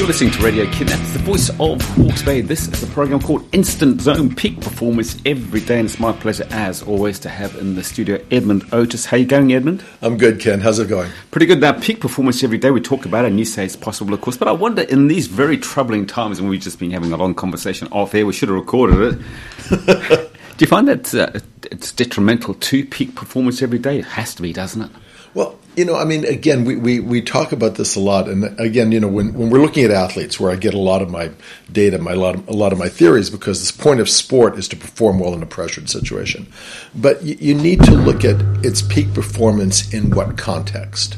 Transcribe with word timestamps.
You're 0.00 0.06
listening 0.06 0.30
to 0.30 0.42
Radio 0.42 0.64
Kidnappers, 0.72 1.12
the 1.12 1.18
voice 1.18 1.50
of 1.60 1.82
Hawke's 1.82 2.22
Bay. 2.22 2.40
This 2.40 2.66
is 2.68 2.82
a 2.82 2.86
program 2.86 3.20
called 3.20 3.46
Instant 3.54 4.00
Zone 4.00 4.34
Peak 4.34 4.58
Performance 4.58 5.20
every 5.26 5.60
day, 5.60 5.78
and 5.78 5.86
it's 5.86 6.00
my 6.00 6.10
pleasure, 6.10 6.46
as 6.48 6.82
always, 6.82 7.18
to 7.18 7.28
have 7.28 7.54
in 7.56 7.74
the 7.74 7.84
studio 7.84 8.18
Edmond 8.30 8.64
Otis. 8.72 9.04
How 9.04 9.18
you 9.18 9.26
going, 9.26 9.52
Edmond? 9.52 9.84
I'm 10.00 10.16
good, 10.16 10.40
Ken. 10.40 10.58
How's 10.58 10.78
it 10.78 10.88
going? 10.88 11.10
Pretty 11.32 11.44
good. 11.44 11.60
Now, 11.60 11.78
peak 11.78 12.00
performance 12.00 12.42
every 12.42 12.56
day. 12.56 12.70
We 12.70 12.80
talk 12.80 13.04
about 13.04 13.26
it, 13.26 13.28
and 13.28 13.38
you 13.38 13.44
say 13.44 13.66
it's 13.66 13.76
possible, 13.76 14.14
of 14.14 14.22
course. 14.22 14.38
But 14.38 14.48
I 14.48 14.52
wonder, 14.52 14.80
in 14.80 15.08
these 15.08 15.26
very 15.26 15.58
troubling 15.58 16.06
times, 16.06 16.38
and 16.38 16.48
we've 16.48 16.62
just 16.62 16.78
been 16.78 16.92
having 16.92 17.12
a 17.12 17.18
long 17.18 17.34
conversation 17.34 17.86
off 17.88 18.14
air, 18.14 18.24
we 18.24 18.32
should 18.32 18.48
have 18.48 18.56
recorded 18.56 19.20
it. 19.68 20.30
Do 20.56 20.64
you 20.64 20.66
find 20.66 20.88
that 20.88 21.14
uh, 21.14 21.38
it's 21.70 21.92
detrimental 21.92 22.54
to 22.54 22.86
peak 22.86 23.14
performance 23.14 23.60
every 23.60 23.78
day? 23.78 23.98
It 23.98 24.06
has 24.06 24.34
to 24.36 24.40
be, 24.40 24.54
doesn't 24.54 24.80
it? 24.80 24.90
Well, 25.34 25.58
you 25.76 25.84
know, 25.84 25.94
I 25.94 26.04
mean, 26.04 26.24
again, 26.24 26.64
we, 26.64 26.76
we, 26.76 26.98
we 26.98 27.22
talk 27.22 27.52
about 27.52 27.76
this 27.76 27.94
a 27.94 28.00
lot, 28.00 28.28
and 28.28 28.58
again, 28.58 28.90
you 28.90 28.98
know, 28.98 29.08
when, 29.08 29.32
when 29.34 29.50
we're 29.50 29.60
looking 29.60 29.84
at 29.84 29.92
athletes, 29.92 30.40
where 30.40 30.50
I 30.50 30.56
get 30.56 30.74
a 30.74 30.78
lot 30.78 31.00
of 31.00 31.10
my 31.10 31.30
data, 31.70 31.98
my 31.98 32.12
a 32.12 32.16
lot 32.16 32.34
of, 32.34 32.48
a 32.48 32.52
lot 32.52 32.72
of 32.72 32.78
my 32.78 32.88
theories, 32.88 33.30
because 33.30 33.70
the 33.70 33.82
point 33.82 34.00
of 34.00 34.08
sport 34.08 34.58
is 34.58 34.66
to 34.68 34.76
perform 34.76 35.20
well 35.20 35.32
in 35.32 35.42
a 35.42 35.46
pressured 35.46 35.88
situation, 35.88 36.52
but 36.94 37.22
you, 37.22 37.36
you 37.40 37.54
need 37.54 37.82
to 37.84 37.92
look 37.92 38.24
at 38.24 38.40
its 38.64 38.82
peak 38.82 39.14
performance 39.14 39.94
in 39.94 40.10
what 40.10 40.36
context, 40.36 41.16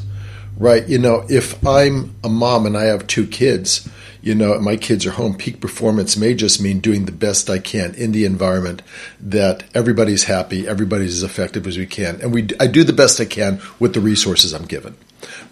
right? 0.57 0.87
You 0.87 0.99
know, 0.99 1.25
if 1.29 1.65
I'm 1.65 2.15
a 2.23 2.29
mom 2.29 2.67
and 2.67 2.77
I 2.77 2.83
have 2.83 3.07
two 3.07 3.25
kids, 3.25 3.89
you 4.23 4.33
know, 4.33 4.57
my 4.59 4.77
kids 4.77 5.05
are 5.05 5.11
home, 5.11 5.35
peak 5.35 5.59
performance 5.59 6.15
may 6.15 6.33
just 6.33 6.61
mean 6.61 6.79
doing 6.79 7.05
the 7.05 7.11
best 7.11 7.49
I 7.49 7.59
can 7.59 7.93
in 7.95 8.13
the 8.13 8.23
environment 8.23 8.81
that 9.19 9.65
everybody's 9.75 10.23
happy, 10.23 10.67
everybody's 10.67 11.17
as 11.17 11.23
effective 11.23 11.67
as 11.67 11.77
we 11.77 11.85
can, 11.85 12.21
and 12.21 12.33
we 12.33 12.47
I 12.59 12.67
do 12.67 12.83
the 12.83 12.93
best 12.93 13.19
I 13.19 13.25
can 13.25 13.61
with 13.79 13.93
the 13.93 13.99
resources 13.99 14.53
I'm 14.53 14.65
given. 14.65 14.95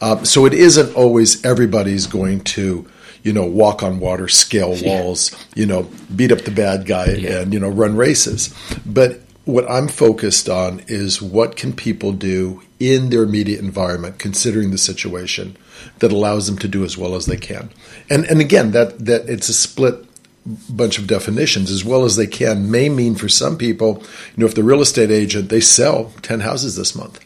Um, 0.02 0.26
so 0.26 0.46
it 0.46 0.54
isn't 0.54 0.96
always 0.96 1.44
everybody's 1.46 2.08
going 2.08 2.42
to 2.56 2.90
you 3.24 3.34
know, 3.34 3.46
walk 3.46 3.84
on 3.84 4.00
water, 4.00 4.28
scale 4.28 4.76
walls, 4.84 5.32
you 5.56 5.66
know, 5.66 5.88
beat 6.16 6.32
up 6.32 6.40
the 6.40 6.52
bad 6.52 6.88
guy 6.88 7.06
yeah. 7.12 7.42
and, 7.42 7.54
you 7.54 7.60
know, 7.60 7.70
run 7.70 7.96
races. 7.96 8.52
But 8.84 9.22
what 9.46 9.70
I'm 9.70 9.88
focused 9.88 10.50
on 10.50 10.84
is 10.88 11.22
what 11.22 11.56
can 11.56 11.74
people 11.74 12.14
do 12.14 12.64
in 12.80 13.10
their 13.10 13.24
immediate 13.24 13.60
environment, 13.60 14.18
considering 14.18 14.72
the 14.72 14.78
situation, 14.78 15.56
that 16.00 16.12
allows 16.12 16.48
them 16.48 16.58
to 16.60 16.68
do 16.68 16.84
as 16.84 16.98
well 16.98 17.16
as 17.16 17.26
they 17.26 17.38
can. 17.38 17.70
And 18.10 18.26
and 18.26 18.42
again, 18.42 18.72
that 18.72 19.06
that 19.06 19.30
it's 19.30 19.50
a 19.50 19.54
split 19.54 20.06
bunch 20.70 20.98
of 20.98 21.06
definitions 21.06 21.70
as 21.70 21.86
well 21.86 22.04
as 22.04 22.16
they 22.16 22.26
can 22.26 22.72
may 22.72 22.90
mean 22.90 23.14
for 23.14 23.30
some 23.30 23.58
people, 23.58 24.02
you 24.36 24.42
know, 24.42 24.46
if 24.46 24.56
the 24.56 24.64
real 24.64 24.82
estate 24.82 25.12
agent 25.12 25.50
they 25.50 25.62
sell 25.62 26.12
ten 26.22 26.42
houses 26.42 26.76
this 26.76 26.96
month. 26.96 27.20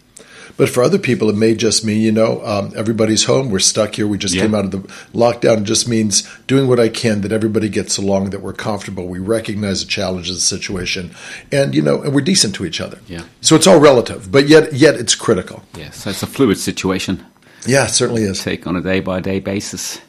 But 0.58 0.70
for 0.70 0.84
other 0.84 0.98
people, 0.98 1.30
it 1.30 1.36
may 1.36 1.54
just 1.54 1.84
mean, 1.84 2.02
you 2.02 2.12
know, 2.12 2.44
um, 2.46 2.72
everybody's 2.76 3.26
home. 3.26 3.50
We're 3.50 3.60
stuck 3.60 3.96
here. 3.96 4.08
We 4.08 4.18
just 4.18 4.34
yeah. 4.34 4.44
came 4.44 4.56
out 4.56 4.66
of 4.66 4.72
the 4.72 4.78
lockdown. 5.18 5.62
It 5.62 5.64
just 5.64 5.88
means 5.88 6.24
doing 6.48 6.68
what 6.68 6.80
I 6.80 6.88
can 6.88 7.22
that 7.22 7.32
everybody 7.32 7.68
gets 7.68 7.98
along, 7.98 8.30
that 8.30 8.42
we're 8.42 8.54
comfortable. 8.54 9.08
We 9.08 9.20
recognize 9.20 9.84
the 9.84 9.90
challenges 9.90 10.30
of 10.30 10.36
the 10.38 10.42
situation, 10.42 11.14
and 11.52 11.76
you 11.76 11.82
know, 11.82 12.02
and 12.02 12.14
we're 12.14 12.22
decent 12.22 12.56
to 12.56 12.66
each 12.66 12.80
other. 12.80 13.00
Yeah. 13.08 13.24
So 13.42 13.56
it's 13.56 13.68
all 13.68 13.80
relative, 13.80 14.32
but 14.32 14.48
yet, 14.48 14.74
yet 14.74 14.96
it's 14.96 15.16
critical. 15.16 15.64
Yeah. 15.76 15.90
So 15.90 16.10
it's 16.10 16.24
a 16.24 16.28
fluid 16.28 16.58
situation. 16.58 17.26
Yeah, 17.66 17.86
it 17.86 17.90
certainly 17.90 18.24
is. 18.24 18.44
Take 18.44 18.68
on 18.68 18.76
a 18.76 18.82
day 18.82 19.00
by 19.00 19.20
day 19.20 19.40
basis. 19.40 20.00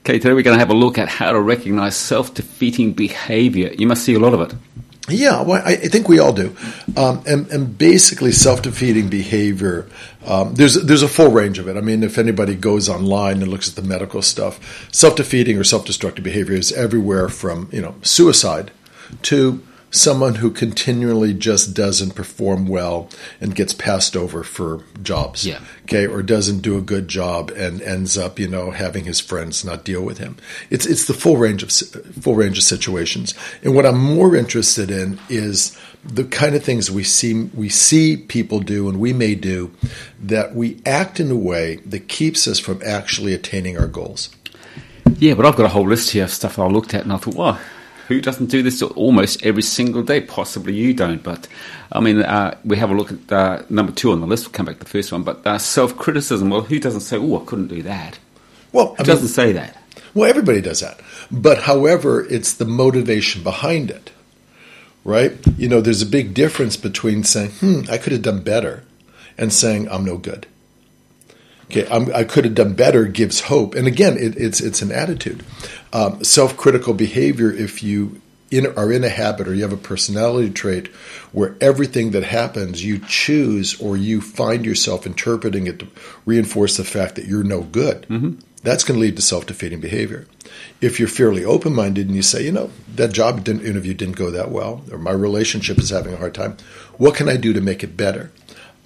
Okay, 0.00 0.18
today 0.18 0.32
we're 0.32 0.42
going 0.42 0.56
to 0.56 0.60
have 0.60 0.70
a 0.70 0.74
look 0.74 0.98
at 0.98 1.08
how 1.08 1.32
to 1.32 1.40
recognize 1.40 1.96
self 1.96 2.34
defeating 2.34 2.92
behavior. 2.92 3.72
You 3.76 3.86
must 3.86 4.04
see 4.04 4.14
a 4.14 4.18
lot 4.18 4.34
of 4.34 4.40
it. 4.40 4.54
Yeah, 5.06 5.42
well, 5.42 5.62
I 5.62 5.76
think 5.76 6.08
we 6.08 6.18
all 6.18 6.32
do, 6.32 6.56
um, 6.96 7.22
and, 7.26 7.46
and, 7.48 7.76
basically 7.76 8.32
self-defeating 8.32 9.10
behavior. 9.10 9.86
Um, 10.24 10.54
there's 10.54 10.82
there's 10.82 11.02
a 11.02 11.08
full 11.08 11.30
range 11.30 11.58
of 11.58 11.68
it. 11.68 11.76
I 11.76 11.82
mean, 11.82 12.02
if 12.02 12.16
anybody 12.16 12.54
goes 12.54 12.88
online 12.88 13.42
and 13.42 13.48
looks 13.48 13.68
at 13.68 13.76
the 13.76 13.86
medical 13.86 14.22
stuff, 14.22 14.88
self-defeating 14.94 15.58
or 15.58 15.64
self-destructive 15.64 16.24
behavior 16.24 16.54
is 16.54 16.72
everywhere 16.72 17.28
from 17.28 17.68
you 17.70 17.82
know 17.82 17.96
suicide 18.00 18.70
to 19.24 19.62
someone 19.94 20.36
who 20.36 20.50
continually 20.50 21.32
just 21.32 21.72
doesn't 21.72 22.16
perform 22.16 22.66
well 22.66 23.08
and 23.40 23.54
gets 23.54 23.72
passed 23.72 24.16
over 24.16 24.42
for 24.42 24.82
jobs. 25.02 25.46
Yeah. 25.46 25.60
Okay, 25.84 26.06
or 26.06 26.22
doesn't 26.22 26.60
do 26.60 26.76
a 26.76 26.82
good 26.82 27.06
job 27.08 27.50
and 27.50 27.80
ends 27.80 28.18
up, 28.18 28.38
you 28.38 28.48
know, 28.48 28.72
having 28.72 29.04
his 29.04 29.20
friends 29.20 29.64
not 29.64 29.84
deal 29.84 30.02
with 30.02 30.18
him. 30.18 30.36
It's 30.68 30.84
it's 30.84 31.06
the 31.06 31.14
full 31.14 31.36
range 31.36 31.62
of 31.62 31.70
full 32.20 32.34
range 32.34 32.58
of 32.58 32.64
situations. 32.64 33.34
And 33.62 33.74
what 33.74 33.86
I'm 33.86 33.98
more 33.98 34.34
interested 34.34 34.90
in 34.90 35.20
is 35.28 35.78
the 36.04 36.24
kind 36.24 36.54
of 36.54 36.64
things 36.64 36.90
we 36.90 37.04
see 37.04 37.44
we 37.54 37.68
see 37.68 38.16
people 38.16 38.60
do 38.60 38.88
and 38.88 38.98
we 38.98 39.12
may 39.12 39.34
do 39.34 39.70
that 40.20 40.54
we 40.54 40.80
act 40.84 41.18
in 41.18 41.30
a 41.30 41.36
way 41.36 41.76
that 41.76 42.08
keeps 42.08 42.46
us 42.46 42.58
from 42.58 42.82
actually 42.84 43.32
attaining 43.32 43.78
our 43.78 43.86
goals. 43.86 44.30
Yeah, 45.18 45.34
but 45.34 45.46
I've 45.46 45.56
got 45.56 45.66
a 45.66 45.70
whole 45.70 45.86
list 45.88 46.10
here 46.10 46.24
of 46.24 46.30
stuff 46.30 46.56
that 46.56 46.62
I 46.62 46.66
looked 46.66 46.94
at 46.94 47.04
and 47.04 47.12
I 47.12 47.16
thought, 47.18 47.34
wow, 47.36 47.58
who 48.08 48.20
doesn't 48.20 48.46
do 48.46 48.62
this 48.62 48.82
almost 48.82 49.44
every 49.44 49.62
single 49.62 50.02
day? 50.02 50.20
Possibly 50.20 50.74
you 50.74 50.94
don't, 50.94 51.22
but 51.22 51.48
I 51.90 52.00
mean, 52.00 52.22
uh, 52.22 52.56
we 52.64 52.76
have 52.76 52.90
a 52.90 52.94
look 52.94 53.12
at 53.12 53.32
uh, 53.32 53.62
number 53.70 53.92
two 53.92 54.12
on 54.12 54.20
the 54.20 54.26
list. 54.26 54.46
We'll 54.46 54.52
come 54.52 54.66
back 54.66 54.78
to 54.78 54.84
the 54.84 54.90
first 54.90 55.12
one, 55.12 55.22
but 55.22 55.46
uh, 55.46 55.58
self 55.58 55.96
criticism. 55.96 56.50
Well, 56.50 56.62
who 56.62 56.78
doesn't 56.78 57.00
say, 57.00 57.16
"Oh, 57.16 57.40
I 57.40 57.44
couldn't 57.44 57.68
do 57.68 57.82
that"? 57.82 58.18
Well, 58.72 58.94
who 58.94 59.02
I 59.02 59.06
doesn't 59.06 59.28
say 59.28 59.52
that? 59.52 59.76
Well, 60.12 60.28
everybody 60.28 60.60
does 60.60 60.80
that, 60.80 61.00
but 61.30 61.62
however, 61.62 62.26
it's 62.28 62.54
the 62.54 62.64
motivation 62.64 63.42
behind 63.42 63.90
it, 63.90 64.12
right? 65.04 65.32
You 65.56 65.68
know, 65.68 65.80
there's 65.80 66.02
a 66.02 66.06
big 66.06 66.34
difference 66.34 66.76
between 66.76 67.24
saying, 67.24 67.50
"Hmm, 67.52 67.80
I 67.90 67.98
could 67.98 68.12
have 68.12 68.22
done 68.22 68.42
better," 68.42 68.84
and 69.38 69.52
saying, 69.52 69.88
"I'm 69.90 70.04
no 70.04 70.18
good." 70.18 70.46
Okay, 71.64 71.86
I'm, 71.90 72.14
i 72.14 72.24
could 72.24 72.44
have 72.44 72.54
done 72.54 72.74
better 72.74 73.06
gives 73.06 73.40
hope, 73.42 73.74
and 73.74 73.86
again, 73.86 74.16
it, 74.18 74.36
it's 74.36 74.60
it's 74.60 74.82
an 74.82 74.92
attitude. 74.92 75.42
Um, 75.92 76.22
self-critical 76.22 76.94
behavior, 76.94 77.50
if 77.50 77.82
you 77.82 78.20
in, 78.50 78.66
are 78.76 78.92
in 78.92 79.04
a 79.04 79.08
habit 79.08 79.48
or 79.48 79.54
you 79.54 79.62
have 79.62 79.72
a 79.72 79.76
personality 79.76 80.50
trait 80.50 80.88
where 81.32 81.56
everything 81.60 82.12
that 82.12 82.24
happens 82.24 82.84
you 82.84 83.00
choose 83.00 83.80
or 83.80 83.96
you 83.96 84.20
find 84.20 84.64
yourself 84.64 85.06
interpreting 85.06 85.66
it 85.66 85.78
to 85.80 85.88
reinforce 86.24 86.76
the 86.76 86.84
fact 86.84 87.16
that 87.16 87.26
you're 87.26 87.44
no 87.44 87.62
good. 87.62 88.02
Mm-hmm. 88.02 88.38
That's 88.62 88.84
going 88.84 88.98
to 88.98 89.00
lead 89.00 89.16
to 89.16 89.22
self-defeating 89.22 89.80
behavior. 89.80 90.26
If 90.80 90.98
you're 90.98 91.08
fairly 91.08 91.44
open-minded 91.44 92.06
and 92.06 92.16
you 92.16 92.22
say, 92.22 92.44
you 92.44 92.52
know, 92.52 92.70
that 92.94 93.12
job 93.12 93.44
didn't, 93.44 93.66
interview 93.66 93.92
didn't 93.92 94.16
go 94.16 94.30
that 94.30 94.50
well, 94.50 94.82
or 94.90 94.96
my 94.96 95.10
relationship 95.10 95.78
is 95.78 95.90
having 95.90 96.14
a 96.14 96.16
hard 96.16 96.34
time, 96.34 96.56
what 96.96 97.14
can 97.14 97.28
I 97.28 97.36
do 97.36 97.52
to 97.52 97.60
make 97.60 97.84
it 97.84 97.96
better? 97.96 98.32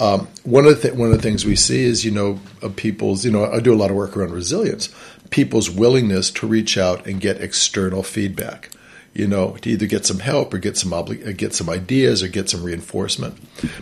Um, 0.01 0.29
one 0.45 0.65
of 0.65 0.77
the 0.77 0.83
th- 0.89 0.95
one 0.95 1.11
of 1.11 1.17
the 1.17 1.23
things 1.23 1.45
we 1.45 1.57
see 1.57 1.83
is 1.83 2.05
you 2.05 2.13
know 2.13 2.39
people's 2.77 3.25
you 3.25 3.33
know 3.33 3.51
I 3.51 3.61
do 3.61 3.75
a 3.75 3.77
lot 3.77 3.91
of 3.91 3.97
work 3.97 4.17
around 4.17 4.31
resilience, 4.31 4.91
people's 5.31 5.71
willingness 5.71 6.31
to 6.33 6.47
reach 6.47 6.79
out 6.79 7.07
and 7.07 7.21
get 7.21 7.41
external 7.41 8.05
feedback, 8.05 8.71
you 9.13 9.27
know, 9.27 9.57
to 9.57 9.71
either 9.71 9.87
get 9.87 10.07
some 10.07 10.21
help 10.21 10.55
or 10.55 10.59
get 10.59 10.77
some 10.77 10.91
obli- 10.91 11.27
uh, 11.27 11.33
get 11.33 11.53
some 11.53 11.69
ideas 11.69 12.23
or 12.23 12.29
get 12.29 12.49
some 12.49 12.63
reinforcement. 12.63 13.37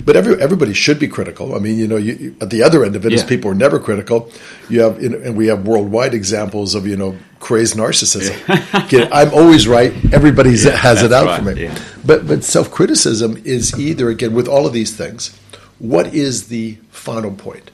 But 0.05 0.17
every 0.17 0.41
everybody 0.41 0.73
should 0.73 0.99
be 0.99 1.09
critical. 1.09 1.55
I 1.55 1.59
mean, 1.59 1.77
you 1.77 1.87
know, 1.87 1.97
you, 1.97 2.35
at 2.41 2.49
the 2.49 2.63
other 2.63 2.83
end 2.83 2.97
of 2.97 3.05
it 3.05 3.13
yeah. 3.13 3.19
is 3.19 3.25
people 3.25 3.51
are 3.51 3.55
never 3.55 3.79
critical. 3.79 4.31
You 4.71 4.81
have 4.81 5.03
you 5.03 5.11
know, 5.11 5.19
and 5.19 5.37
we 5.37 5.49
have 5.49 5.67
worldwide 5.67 6.15
examples 6.15 6.75
of 6.75 6.87
you 6.87 6.97
know 6.97 7.17
crazed 7.41 7.77
narcissism. 7.77 8.37
Yeah. 8.91 9.09
I'm 9.13 9.35
always 9.35 9.67
right. 9.69 9.93
Everybody 10.15 10.51
yeah, 10.51 10.71
has 10.71 11.03
it 11.03 11.13
out 11.13 11.27
right. 11.27 11.43
for 11.43 11.55
me. 11.55 11.71
But 12.05 12.27
but 12.27 12.43
self 12.43 12.71
criticism 12.71 13.37
is 13.45 13.79
either 13.79 14.09
again 14.09 14.33
with 14.33 14.49
all 14.49 14.67
of 14.67 14.73
these 14.73 14.97
things 14.97 15.39
what 15.79 16.15
is 16.15 16.49
the 16.49 16.79
final 16.91 17.33
point? 17.33 17.71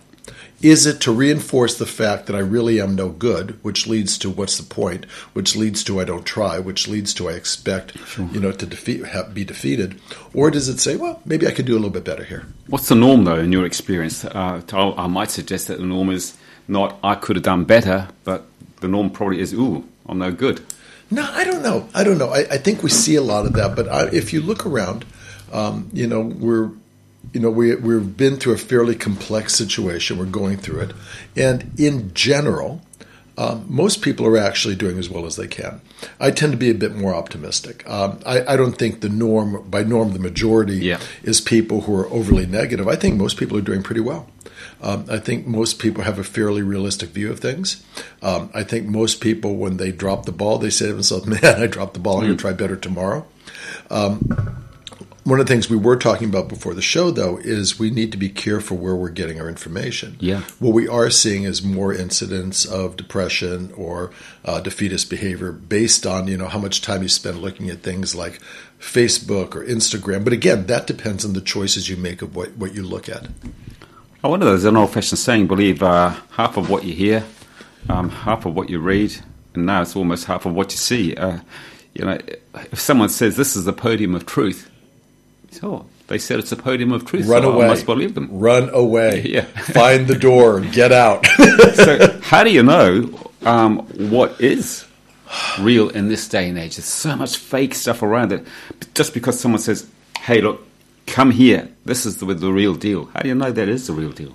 Is 0.62 0.86
it 0.86 1.00
to 1.00 1.12
reinforce 1.12 1.76
the 1.76 1.86
fact 1.86 2.26
that 2.26 2.36
I 2.36 2.38
really 2.38 2.80
am 2.80 2.94
no 2.94 3.08
good, 3.08 3.58
which 3.64 3.88
leads 3.88 4.16
to 4.18 4.30
what's 4.30 4.58
the 4.58 4.62
point, 4.62 5.06
which 5.32 5.56
leads 5.56 5.82
to 5.84 6.00
I 6.00 6.04
don't 6.04 6.24
try, 6.24 6.60
which 6.60 6.86
leads 6.86 7.12
to 7.14 7.28
I 7.28 7.32
expect, 7.32 7.98
sure. 7.98 8.28
you 8.32 8.38
know, 8.38 8.52
to 8.52 8.64
defeat, 8.64 9.04
have, 9.06 9.34
be 9.34 9.44
defeated, 9.44 10.00
or 10.32 10.52
does 10.52 10.68
it 10.68 10.78
say, 10.78 10.94
well, 10.94 11.20
maybe 11.24 11.48
I 11.48 11.50
could 11.50 11.66
do 11.66 11.72
a 11.72 11.80
little 11.82 11.90
bit 11.90 12.04
better 12.04 12.22
here? 12.22 12.46
What's 12.68 12.88
the 12.88 12.94
norm, 12.94 13.24
though, 13.24 13.40
in 13.40 13.50
your 13.50 13.66
experience? 13.66 14.24
Uh, 14.24 14.62
I 14.72 15.06
might 15.08 15.32
suggest 15.32 15.66
that 15.66 15.78
the 15.78 15.84
norm 15.84 16.10
is 16.10 16.36
not 16.68 16.96
I 17.02 17.16
could 17.16 17.34
have 17.34 17.44
done 17.44 17.64
better, 17.64 18.08
but 18.22 18.44
the 18.80 18.88
norm 18.88 19.10
probably 19.10 19.40
is, 19.40 19.52
ooh, 19.52 19.84
I'm 20.06 20.18
no 20.18 20.30
good. 20.30 20.64
No, 21.10 21.28
I 21.30 21.42
don't 21.42 21.62
know. 21.62 21.88
I 21.92 22.04
don't 22.04 22.18
know. 22.18 22.30
I, 22.30 22.46
I 22.50 22.58
think 22.58 22.84
we 22.84 22.88
see 22.90 23.16
a 23.16 23.22
lot 23.22 23.46
of 23.46 23.54
that, 23.54 23.74
but 23.74 23.88
I, 23.88 24.08
if 24.10 24.32
you 24.32 24.40
look 24.40 24.64
around, 24.64 25.04
um, 25.52 25.90
you 25.92 26.06
know, 26.06 26.20
we're 26.20 26.70
you 27.32 27.40
know, 27.40 27.50
we, 27.50 27.74
we've 27.74 28.16
been 28.16 28.36
through 28.36 28.54
a 28.54 28.58
fairly 28.58 28.94
complex 28.94 29.54
situation. 29.54 30.18
We're 30.18 30.26
going 30.26 30.58
through 30.58 30.80
it. 30.80 30.92
And 31.36 31.72
in 31.78 32.12
general, 32.14 32.82
um, 33.38 33.64
most 33.68 34.02
people 34.02 34.26
are 34.26 34.36
actually 34.36 34.76
doing 34.76 34.98
as 34.98 35.08
well 35.08 35.24
as 35.24 35.36
they 35.36 35.46
can. 35.46 35.80
I 36.20 36.30
tend 36.30 36.52
to 36.52 36.58
be 36.58 36.70
a 36.70 36.74
bit 36.74 36.94
more 36.94 37.14
optimistic. 37.14 37.88
Um, 37.88 38.18
I, 38.26 38.52
I, 38.52 38.56
don't 38.56 38.74
think 38.74 39.00
the 39.00 39.08
norm, 39.08 39.68
by 39.70 39.82
norm, 39.84 40.12
the 40.12 40.18
majority 40.18 40.76
yeah. 40.76 41.00
is 41.22 41.40
people 41.40 41.82
who 41.82 41.96
are 41.96 42.06
overly 42.08 42.44
negative. 42.44 42.88
I 42.88 42.96
think 42.96 43.16
most 43.16 43.38
people 43.38 43.56
are 43.56 43.62
doing 43.62 43.82
pretty 43.82 44.02
well. 44.02 44.28
Um, 44.82 45.06
I 45.08 45.18
think 45.18 45.46
most 45.46 45.78
people 45.78 46.02
have 46.04 46.18
a 46.18 46.24
fairly 46.24 46.60
realistic 46.60 47.10
view 47.10 47.30
of 47.30 47.40
things. 47.40 47.84
Um, 48.20 48.50
I 48.52 48.64
think 48.64 48.86
most 48.86 49.20
people, 49.20 49.56
when 49.56 49.76
they 49.76 49.92
drop 49.92 50.26
the 50.26 50.32
ball, 50.32 50.58
they 50.58 50.70
say 50.70 50.88
to 50.88 50.92
themselves, 50.92 51.26
"Man, 51.42 51.44
I 51.44 51.66
dropped 51.68 51.94
the 51.94 52.00
ball. 52.00 52.18
I'm 52.18 52.24
going 52.24 52.36
to 52.36 52.40
try 52.40 52.52
better 52.52 52.76
tomorrow." 52.76 53.24
One 55.24 55.38
of 55.38 55.46
the 55.46 55.52
things 55.52 55.70
we 55.70 55.76
were 55.76 55.96
talking 55.96 56.28
about 56.28 56.48
before 56.48 56.74
the 56.74 56.82
show, 56.82 57.12
though, 57.12 57.36
is 57.36 57.78
we 57.78 57.90
need 57.90 58.10
to 58.10 58.18
be 58.18 58.28
careful 58.28 58.76
where 58.76 58.96
we're 58.96 59.08
getting 59.08 59.40
our 59.40 59.48
information. 59.48 60.16
Yeah. 60.18 60.40
What 60.58 60.72
we 60.72 60.88
are 60.88 61.10
seeing 61.10 61.44
is 61.44 61.62
more 61.62 61.94
incidents 61.94 62.64
of 62.64 62.96
depression 62.96 63.72
or 63.76 64.10
uh, 64.44 64.60
defeatist 64.60 65.10
behavior 65.10 65.52
based 65.52 66.06
on 66.06 66.26
you 66.26 66.36
know 66.36 66.48
how 66.48 66.58
much 66.58 66.82
time 66.82 67.02
you 67.02 67.08
spend 67.08 67.38
looking 67.38 67.70
at 67.70 67.82
things 67.82 68.16
like 68.16 68.40
Facebook 68.80 69.54
or 69.54 69.64
Instagram. 69.64 70.24
But 70.24 70.32
again, 70.32 70.66
that 70.66 70.88
depends 70.88 71.24
on 71.24 71.34
the 71.34 71.40
choices 71.40 71.88
you 71.88 71.96
make 71.96 72.20
of 72.20 72.34
what, 72.34 72.56
what 72.56 72.74
you 72.74 72.82
look 72.82 73.08
at. 73.08 73.28
I 74.24 74.28
wonder 74.28 74.46
there's 74.46 74.64
an 74.64 74.76
old-fashioned 74.76 75.20
saying: 75.20 75.46
believe 75.46 75.84
uh, 75.84 76.16
half 76.30 76.56
of 76.56 76.68
what 76.68 76.82
you 76.82 76.94
hear, 76.94 77.24
um, 77.88 78.08
half 78.08 78.44
of 78.44 78.56
what 78.56 78.70
you 78.70 78.80
read, 78.80 79.14
and 79.54 79.66
now 79.66 79.82
it's 79.82 79.94
almost 79.94 80.24
half 80.24 80.46
of 80.46 80.54
what 80.54 80.72
you 80.72 80.78
see. 80.78 81.14
Uh, 81.14 81.38
you 81.94 82.04
know, 82.04 82.18
if 82.72 82.80
someone 82.80 83.08
says 83.08 83.36
this 83.36 83.54
is 83.54 83.66
the 83.66 83.72
podium 83.72 84.16
of 84.16 84.26
truth 84.26 84.68
Oh, 85.62 85.84
they 86.08 86.18
said 86.18 86.38
it's 86.38 86.52
a 86.52 86.56
podium 86.56 86.92
of 86.92 87.04
truth. 87.04 87.26
Run 87.26 87.42
so 87.42 87.52
away. 87.52 87.64
I 87.64 87.68
must 87.68 87.86
believe 87.86 88.14
them. 88.14 88.28
Run 88.30 88.68
away. 88.70 89.22
Yeah. 89.32 89.44
Find 89.44 90.06
the 90.06 90.14
door. 90.18 90.60
Get 90.60 90.92
out. 90.92 91.26
so, 91.74 92.20
how 92.22 92.44
do 92.44 92.50
you 92.50 92.62
know 92.62 93.18
um, 93.42 93.78
what 94.10 94.38
is 94.40 94.86
real 95.58 95.88
in 95.88 96.08
this 96.08 96.28
day 96.28 96.48
and 96.48 96.58
age? 96.58 96.76
There's 96.76 96.84
so 96.84 97.16
much 97.16 97.38
fake 97.38 97.74
stuff 97.74 98.02
around 98.02 98.32
it. 98.32 98.46
Just 98.94 99.14
because 99.14 99.40
someone 99.40 99.60
says, 99.60 99.88
"Hey, 100.20 100.42
look, 100.42 100.66
come 101.06 101.30
here. 101.30 101.70
This 101.86 102.04
is 102.04 102.18
the, 102.18 102.26
the 102.26 102.52
real 102.52 102.74
deal." 102.74 103.06
How 103.06 103.20
do 103.20 103.28
you 103.28 103.34
know 103.34 103.52
that 103.52 103.68
is 103.68 103.86
the 103.86 103.94
real 103.94 104.12
deal? 104.12 104.34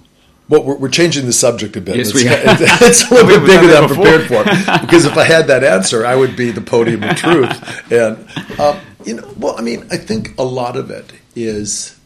Well, 0.50 0.63
we're, 0.63 0.78
we're 0.78 0.90
changing 0.90 1.25
the 1.25 1.34
subject 1.34 1.75
a 1.75 1.81
bit. 1.81 1.98
Yes, 1.98 2.10
it's, 2.10 2.24
we 2.24 2.30
are. 2.30 2.90
it's 2.90 3.12
a 3.12 3.13
little 3.13 3.28
bit 3.28 3.46
bigger 3.46 3.68
than 3.68 3.84
I'm 3.84 3.90
prepared 3.90 4.28
for. 4.28 4.44
Because 4.81 5.06
if 5.06 5.18
I 5.18 5.25
had 5.25 5.48
that 5.48 5.63
answer, 5.63 6.06
I 6.06 6.16
would 6.16 6.36
be 6.36 6.52
the 6.52 6.62
podium 6.62 7.04
of 7.04 7.18
truth. 7.18 7.92
And 7.92 8.18
um, 8.60 8.80
you 9.07 9.15
know, 9.15 9.33
well, 9.38 9.56
I 9.57 9.62
mean, 9.62 9.88
I 9.89 9.98
think 9.98 10.38
a 10.38 10.44
lot 10.44 10.75
of 10.75 10.92
it 10.92 11.13
is 11.36 11.98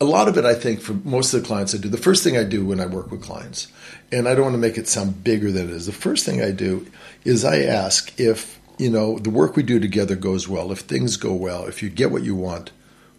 a 0.00 0.04
lot 0.04 0.28
of 0.28 0.36
it. 0.38 0.44
I 0.44 0.54
think 0.54 0.80
for 0.80 0.94
most 0.94 1.34
of 1.34 1.42
the 1.42 1.46
clients 1.46 1.74
I 1.74 1.78
do, 1.78 1.88
the 1.88 1.96
first 1.96 2.22
thing 2.22 2.36
I 2.36 2.44
do 2.44 2.64
when 2.64 2.80
I 2.80 2.86
work 2.86 3.10
with 3.10 3.22
clients, 3.22 3.66
and 4.10 4.28
I 4.28 4.34
don't 4.34 4.44
want 4.44 4.54
to 4.54 4.58
make 4.58 4.78
it 4.78 4.88
sound 4.88 5.24
bigger 5.24 5.50
than 5.50 5.68
it 5.68 5.74
is. 5.74 5.86
The 5.86 5.92
first 5.92 6.24
thing 6.24 6.40
I 6.40 6.52
do 6.52 6.86
is 7.24 7.44
I 7.44 7.62
ask 7.62 8.18
if 8.18 8.60
you 8.78 8.90
know 8.90 9.18
the 9.18 9.30
work 9.30 9.56
we 9.56 9.64
do 9.64 9.80
together 9.80 10.14
goes 10.14 10.48
well, 10.48 10.70
if 10.70 10.80
things 10.80 11.16
go 11.16 11.34
well, 11.34 11.66
if 11.66 11.82
you 11.82 11.90
get 11.90 12.12
what 12.12 12.22
you 12.22 12.36
want, 12.36 12.70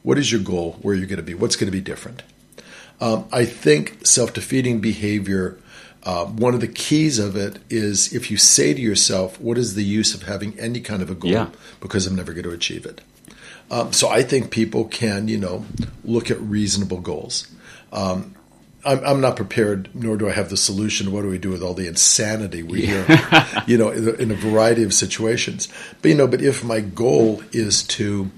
what 0.01 0.17
is 0.17 0.31
your 0.31 0.41
goal? 0.41 0.77
Where 0.81 0.95
you're 0.95 1.07
going 1.07 1.17
to 1.17 1.23
be? 1.23 1.33
What's 1.33 1.57
going 1.57 1.67
to 1.67 1.77
be 1.77 1.81
different? 1.81 2.23
Um, 3.01 3.27
I 3.31 3.43
think 3.43 4.05
self 4.05 4.31
defeating 4.31 4.79
behavior, 4.79 5.57
uh, 6.03 6.25
one 6.25 6.53
of 6.53 6.59
the 6.59 6.67
keys 6.67 7.17
of 7.17 7.35
it 7.35 7.59
is 7.69 8.13
if 8.13 8.29
you 8.29 8.37
say 8.37 8.73
to 8.73 8.81
yourself, 8.81 9.39
What 9.39 9.57
is 9.57 9.75
the 9.75 9.83
use 9.83 10.13
of 10.13 10.23
having 10.23 10.59
any 10.59 10.81
kind 10.81 11.01
of 11.01 11.09
a 11.09 11.15
goal? 11.15 11.31
Yeah. 11.31 11.49
Because 11.79 12.05
I'm 12.05 12.15
never 12.15 12.33
going 12.33 12.43
to 12.43 12.51
achieve 12.51 12.85
it. 12.85 13.01
Um, 13.71 13.93
so 13.93 14.09
I 14.09 14.21
think 14.23 14.51
people 14.51 14.85
can, 14.85 15.27
you 15.29 15.37
know, 15.37 15.65
look 16.03 16.29
at 16.29 16.39
reasonable 16.41 16.99
goals. 16.99 17.47
Um, 17.91 18.35
I'm, 18.85 19.03
I'm, 19.05 19.21
not 19.21 19.37
prepared, 19.37 19.89
nor 19.95 20.17
do 20.17 20.27
I 20.27 20.33
have 20.33 20.49
the 20.49 20.57
solution. 20.57 21.13
What 21.13 21.21
do 21.21 21.29
we 21.29 21.37
do 21.37 21.49
with 21.49 21.63
all 21.63 21.73
the 21.73 21.87
insanity 21.87 22.63
we 22.63 22.85
hear, 22.85 23.05
you 23.65 23.77
know, 23.77 23.89
in, 23.91 24.19
in 24.19 24.31
a 24.31 24.35
variety 24.35 24.83
of 24.83 24.93
situations? 24.93 25.69
But 26.01 26.09
you 26.09 26.15
know, 26.15 26.27
but 26.27 26.41
if 26.41 26.65
my 26.65 26.81
goal 26.81 27.41
is 27.53 27.83
to, 27.83 28.29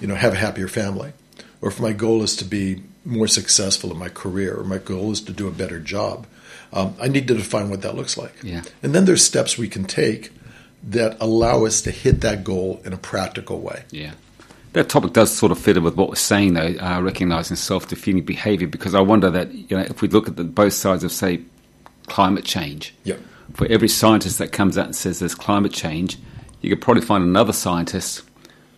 you 0.00 0.06
know, 0.06 0.14
have 0.14 0.34
a 0.34 0.36
happier 0.36 0.68
family, 0.68 1.12
or 1.60 1.70
if 1.70 1.80
my 1.80 1.92
goal 1.92 2.22
is 2.22 2.36
to 2.36 2.44
be 2.44 2.84
more 3.04 3.26
successful 3.26 3.90
in 3.90 3.98
my 3.98 4.08
career, 4.08 4.56
or 4.56 4.62
my 4.62 4.78
goal 4.78 5.10
is 5.10 5.20
to 5.22 5.32
do 5.32 5.48
a 5.48 5.52
better 5.52 5.80
job, 5.80 6.26
um, 6.72 6.94
I 7.00 7.08
need 7.08 7.28
to 7.28 7.34
define 7.34 7.70
what 7.70 7.82
that 7.82 7.94
looks 7.94 8.16
like. 8.16 8.32
Yeah. 8.42 8.62
And 8.82 8.94
then 8.94 9.04
there's 9.04 9.24
steps 9.24 9.56
we 9.58 9.68
can 9.68 9.84
take 9.84 10.30
that 10.84 11.16
allow 11.20 11.64
us 11.64 11.80
to 11.82 11.90
hit 11.90 12.20
that 12.20 12.44
goal 12.44 12.80
in 12.84 12.92
a 12.92 12.96
practical 12.96 13.60
way. 13.60 13.84
Yeah. 13.90 14.12
That 14.74 14.88
topic 14.88 15.12
does 15.14 15.34
sort 15.34 15.50
of 15.50 15.58
fit 15.58 15.76
in 15.76 15.82
with 15.82 15.96
what 15.96 16.08
we're 16.10 16.14
saying, 16.14 16.54
though, 16.54 16.74
uh, 16.80 17.00
recognizing 17.00 17.56
self-defeating 17.56 18.24
behavior, 18.24 18.68
because 18.68 18.94
I 18.94 19.00
wonder 19.00 19.30
that, 19.30 19.52
you 19.52 19.76
know, 19.76 19.82
if 19.82 20.02
we 20.02 20.08
look 20.08 20.28
at 20.28 20.36
the, 20.36 20.44
both 20.44 20.74
sides 20.74 21.02
of, 21.04 21.10
say, 21.10 21.40
climate 22.06 22.44
change, 22.44 22.94
Yep. 23.04 23.18
for 23.54 23.66
every 23.68 23.88
scientist 23.88 24.38
that 24.38 24.52
comes 24.52 24.76
out 24.78 24.84
and 24.86 24.94
says 24.96 25.18
there's 25.18 25.34
climate 25.34 25.72
change, 25.72 26.18
you 26.60 26.68
could 26.70 26.80
probably 26.82 27.02
find 27.02 27.24
another 27.24 27.52
scientist 27.52 28.22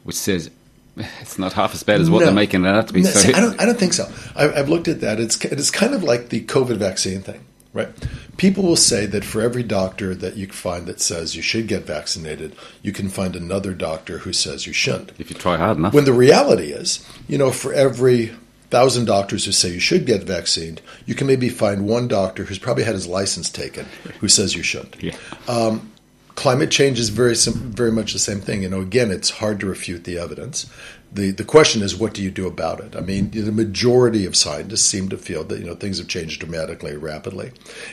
which 0.05 0.17
says 0.17 0.51
it's 1.21 1.39
not 1.39 1.53
half 1.53 1.75
as 1.75 1.83
bad 1.83 2.01
as 2.01 2.09
what 2.09 2.21
No. 2.21 2.27
they're 2.27 2.35
making 2.35 2.65
it 2.65 2.69
out 2.69 2.87
to 2.89 2.95
be. 2.95 3.03
No, 3.03 3.11
so 3.11 3.19
see, 3.19 3.33
I 3.35 3.41
don't. 3.41 3.61
I 3.61 3.67
don't 3.67 3.79
think 3.79 3.93
so. 3.93 4.11
I, 4.37 4.51
I've 4.53 4.69
looked 4.69 4.89
at 4.89 5.01
that. 5.01 5.19
It's 5.21 5.43
it's 5.45 5.71
kind 5.71 5.93
of 5.95 6.03
like 6.03 6.29
the 6.31 6.43
COVID 6.45 6.77
vaccine 6.77 7.21
thing, 7.23 7.45
right? 7.73 7.89
People 8.37 8.65
will 8.65 8.77
say 8.77 9.07
that 9.07 9.25
for 9.25 9.41
every 9.41 9.63
doctor 9.63 10.15
that 10.15 10.37
you 10.37 10.47
find 10.49 10.87
that 10.87 11.01
says 11.01 11.37
you 11.37 11.43
should 11.43 11.69
get 11.69 11.85
vaccinated, 11.85 12.57
you 12.83 12.93
can 12.93 13.09
find 13.09 13.37
another 13.37 13.75
doctor 13.75 14.19
who 14.19 14.33
says 14.33 14.67
you 14.67 14.73
shouldn't. 14.73 15.13
if 15.19 15.31
you 15.31 15.37
try 15.37 15.57
hard 15.57 15.77
enough, 15.77 15.95
When 15.95 16.05
the 16.05 16.13
reality 16.13 16.73
is, 16.73 17.07
you 17.29 17.39
know, 17.39 17.51
for 17.51 17.73
every 17.73 18.33
thousand 18.71 19.05
doctors 19.07 19.45
who 19.45 19.53
say 19.53 19.69
you 19.71 19.81
should 19.81 20.07
get 20.07 20.23
vaccinated, 20.23 20.81
you 21.05 21.15
can 21.15 21.27
maybe 21.27 21.49
find 21.49 21.87
one 21.87 22.07
doctor 22.09 22.45
who's 22.45 22.59
probably 22.59 22.85
had 22.85 22.95
his 22.95 23.07
license 23.07 23.51
taken 23.51 23.87
who 24.21 24.29
says 24.29 24.55
you 24.55 24.63
shouldn't. 24.63 25.03
yeah. 25.03 25.17
Um, 25.49 25.91
climate 26.37 26.71
change 26.71 26.99
is 26.99 27.09
very 27.11 27.35
sim- 27.37 27.73
very 27.73 27.93
much 27.93 28.13
the 28.13 28.19
same 28.19 28.41
thing. 28.41 28.63
You 28.63 28.69
know, 28.69 28.81
again, 28.81 29.11
it's 29.11 29.31
hard 29.31 29.61
to 29.61 29.67
refute 29.67 30.05
the 30.05 30.19
evidence. 30.19 30.71
The 31.13 31.31
The 31.33 31.45
question 31.45 31.83
is, 31.83 31.97
what 31.97 32.15
do 32.15 32.23
you 32.23 32.31
do 32.31 32.47
about 32.47 32.81
it? 32.81 32.95
I 32.97 33.01
mean, 33.01 33.31
the 33.31 33.53
majority 33.53 34.27
of 34.27 34.37
scientists 34.37 34.83
seem 34.87 35.09
to 35.09 35.17
feel 35.19 35.45
that 35.45 35.59
you 35.59 35.67
know 35.67 35.75
things 35.75 35.99
have 35.99 36.09
changed 36.09 36.41
dramatically, 36.41 36.97
rapidly, 36.97 37.51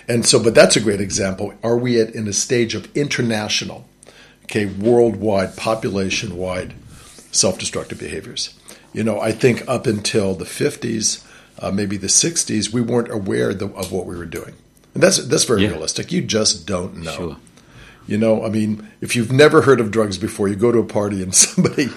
and 0.08 0.26
so. 0.26 0.42
But 0.42 0.54
that's 0.56 0.76
a 0.76 0.82
great 0.82 1.02
example. 1.02 1.54
Are 1.64 1.78
we 1.78 2.00
at 2.00 2.14
in 2.16 2.28
a 2.28 2.34
stage 2.34 2.76
of 2.76 2.96
international, 2.96 3.88
okay, 4.44 4.66
worldwide, 4.66 5.56
population 5.58 6.38
wide, 6.38 6.74
self 7.32 7.58
destructive 7.58 8.00
behaviors? 8.00 8.54
You 8.94 9.04
know, 9.04 9.20
I 9.20 9.32
think 9.32 9.68
up 9.68 9.86
until 9.88 10.34
the 10.36 10.46
fifties, 10.46 11.24
uh, 11.60 11.72
maybe 11.72 11.98
the 11.98 12.10
sixties, 12.10 12.72
we 12.74 12.82
weren't 12.82 13.12
aware 13.12 13.54
the, 13.54 13.66
of 13.68 13.92
what 13.92 14.06
we 14.06 14.16
were 14.16 14.26
doing, 14.26 14.54
and 14.94 15.02
that's 15.04 15.18
that's 15.26 15.44
very 15.46 15.64
Yeah. 15.64 15.70
realistic. 15.72 16.12
You 16.12 16.22
just 16.22 16.68
don't 16.68 16.98
know. 16.98 17.16
Sure. 17.16 17.38
You 18.08 18.18
know, 18.18 18.46
I 18.46 18.50
mean, 18.50 18.90
if 19.02 19.16
you've 19.16 19.34
never 19.34 19.62
heard 19.62 19.82
of 19.82 19.92
drugs 19.92 20.18
before, 20.18 20.48
you 20.48 20.56
go 20.56 20.72
to 20.72 20.80
a 20.80 20.86
party 20.86 21.22
and 21.22 21.36
somebody 21.46 21.88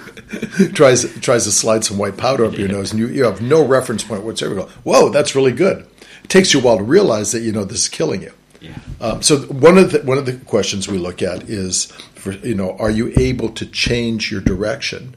tries 0.72 1.02
tries 1.20 1.44
to 1.44 1.52
slide 1.52 1.84
some 1.84 1.98
white 1.98 2.16
powder 2.16 2.44
up 2.44 2.58
your 2.58 2.68
nose, 2.68 2.90
and 2.90 3.00
you, 3.00 3.08
you 3.08 3.24
have 3.24 3.40
no 3.40 3.64
reference 3.64 4.02
point 4.02 4.24
whatsoever. 4.24 4.54
You 4.56 4.60
go, 4.62 4.68
whoa, 4.82 5.08
that's 5.10 5.34
really 5.34 5.52
good. 5.52 5.86
It 6.24 6.28
takes 6.28 6.52
you 6.52 6.60
a 6.60 6.62
while 6.62 6.78
to 6.78 6.84
realize 6.84 7.32
that 7.32 7.40
you 7.40 7.52
know 7.52 7.64
this 7.64 7.82
is 7.82 7.88
killing 7.88 8.22
you. 8.22 8.32
Yeah. 8.60 8.76
Um, 9.00 9.22
so 9.22 9.38
one 9.38 9.78
of 9.78 9.92
the 9.92 10.00
one 10.00 10.18
of 10.18 10.26
the 10.26 10.34
questions 10.34 10.88
we 10.88 10.98
look 10.98 11.22
at 11.22 11.44
is, 11.44 11.86
for, 12.14 12.32
you 12.32 12.54
know, 12.54 12.76
are 12.78 12.90
you 12.90 13.12
able 13.16 13.48
to 13.50 13.64
change 13.64 14.30
your 14.30 14.40
direction 14.40 15.14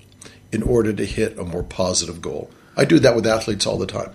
in 0.51 0.63
order 0.63 0.93
to 0.93 1.05
hit 1.05 1.37
a 1.37 1.43
more 1.43 1.63
positive 1.63 2.21
goal? 2.21 2.49
I 2.77 2.85
do 2.85 2.99
that 2.99 3.15
with 3.15 3.27
athletes 3.27 3.65
all 3.65 3.77
the 3.77 3.87
time. 3.87 4.11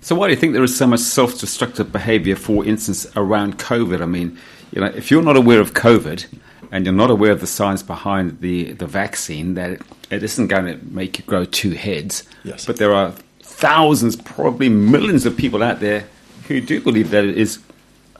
So 0.00 0.14
why 0.14 0.28
do 0.28 0.34
you 0.34 0.40
think 0.40 0.54
there 0.54 0.64
is 0.64 0.74
so 0.74 0.86
much 0.86 1.00
self-destructive 1.00 1.92
behaviour, 1.92 2.34
for 2.34 2.64
instance, 2.64 3.06
around 3.16 3.58
COVID? 3.58 4.00
I 4.00 4.06
mean, 4.06 4.38
you 4.72 4.80
know, 4.80 4.86
if 4.86 5.10
you're 5.10 5.22
not 5.22 5.36
aware 5.36 5.60
of 5.60 5.74
COVID 5.74 6.26
and 6.70 6.84
you're 6.84 6.94
not 6.94 7.10
aware 7.10 7.32
of 7.32 7.40
the 7.40 7.46
science 7.46 7.82
behind 7.82 8.40
the, 8.40 8.72
the 8.72 8.86
vaccine, 8.86 9.54
that 9.54 9.70
it, 9.70 9.82
it 10.10 10.22
isn't 10.22 10.48
going 10.48 10.66
to 10.66 10.84
make 10.86 11.18
you 11.18 11.24
grow 11.24 11.44
two 11.44 11.70
heads. 11.72 12.24
Yes. 12.44 12.66
But 12.66 12.76
there 12.76 12.94
are 12.94 13.12
thousands, 13.40 14.16
probably 14.16 14.68
millions 14.68 15.26
of 15.26 15.36
people 15.36 15.62
out 15.62 15.80
there 15.80 16.06
who 16.48 16.60
do 16.60 16.80
believe 16.80 17.10
that 17.10 17.24
it 17.24 17.36
is 17.36 17.58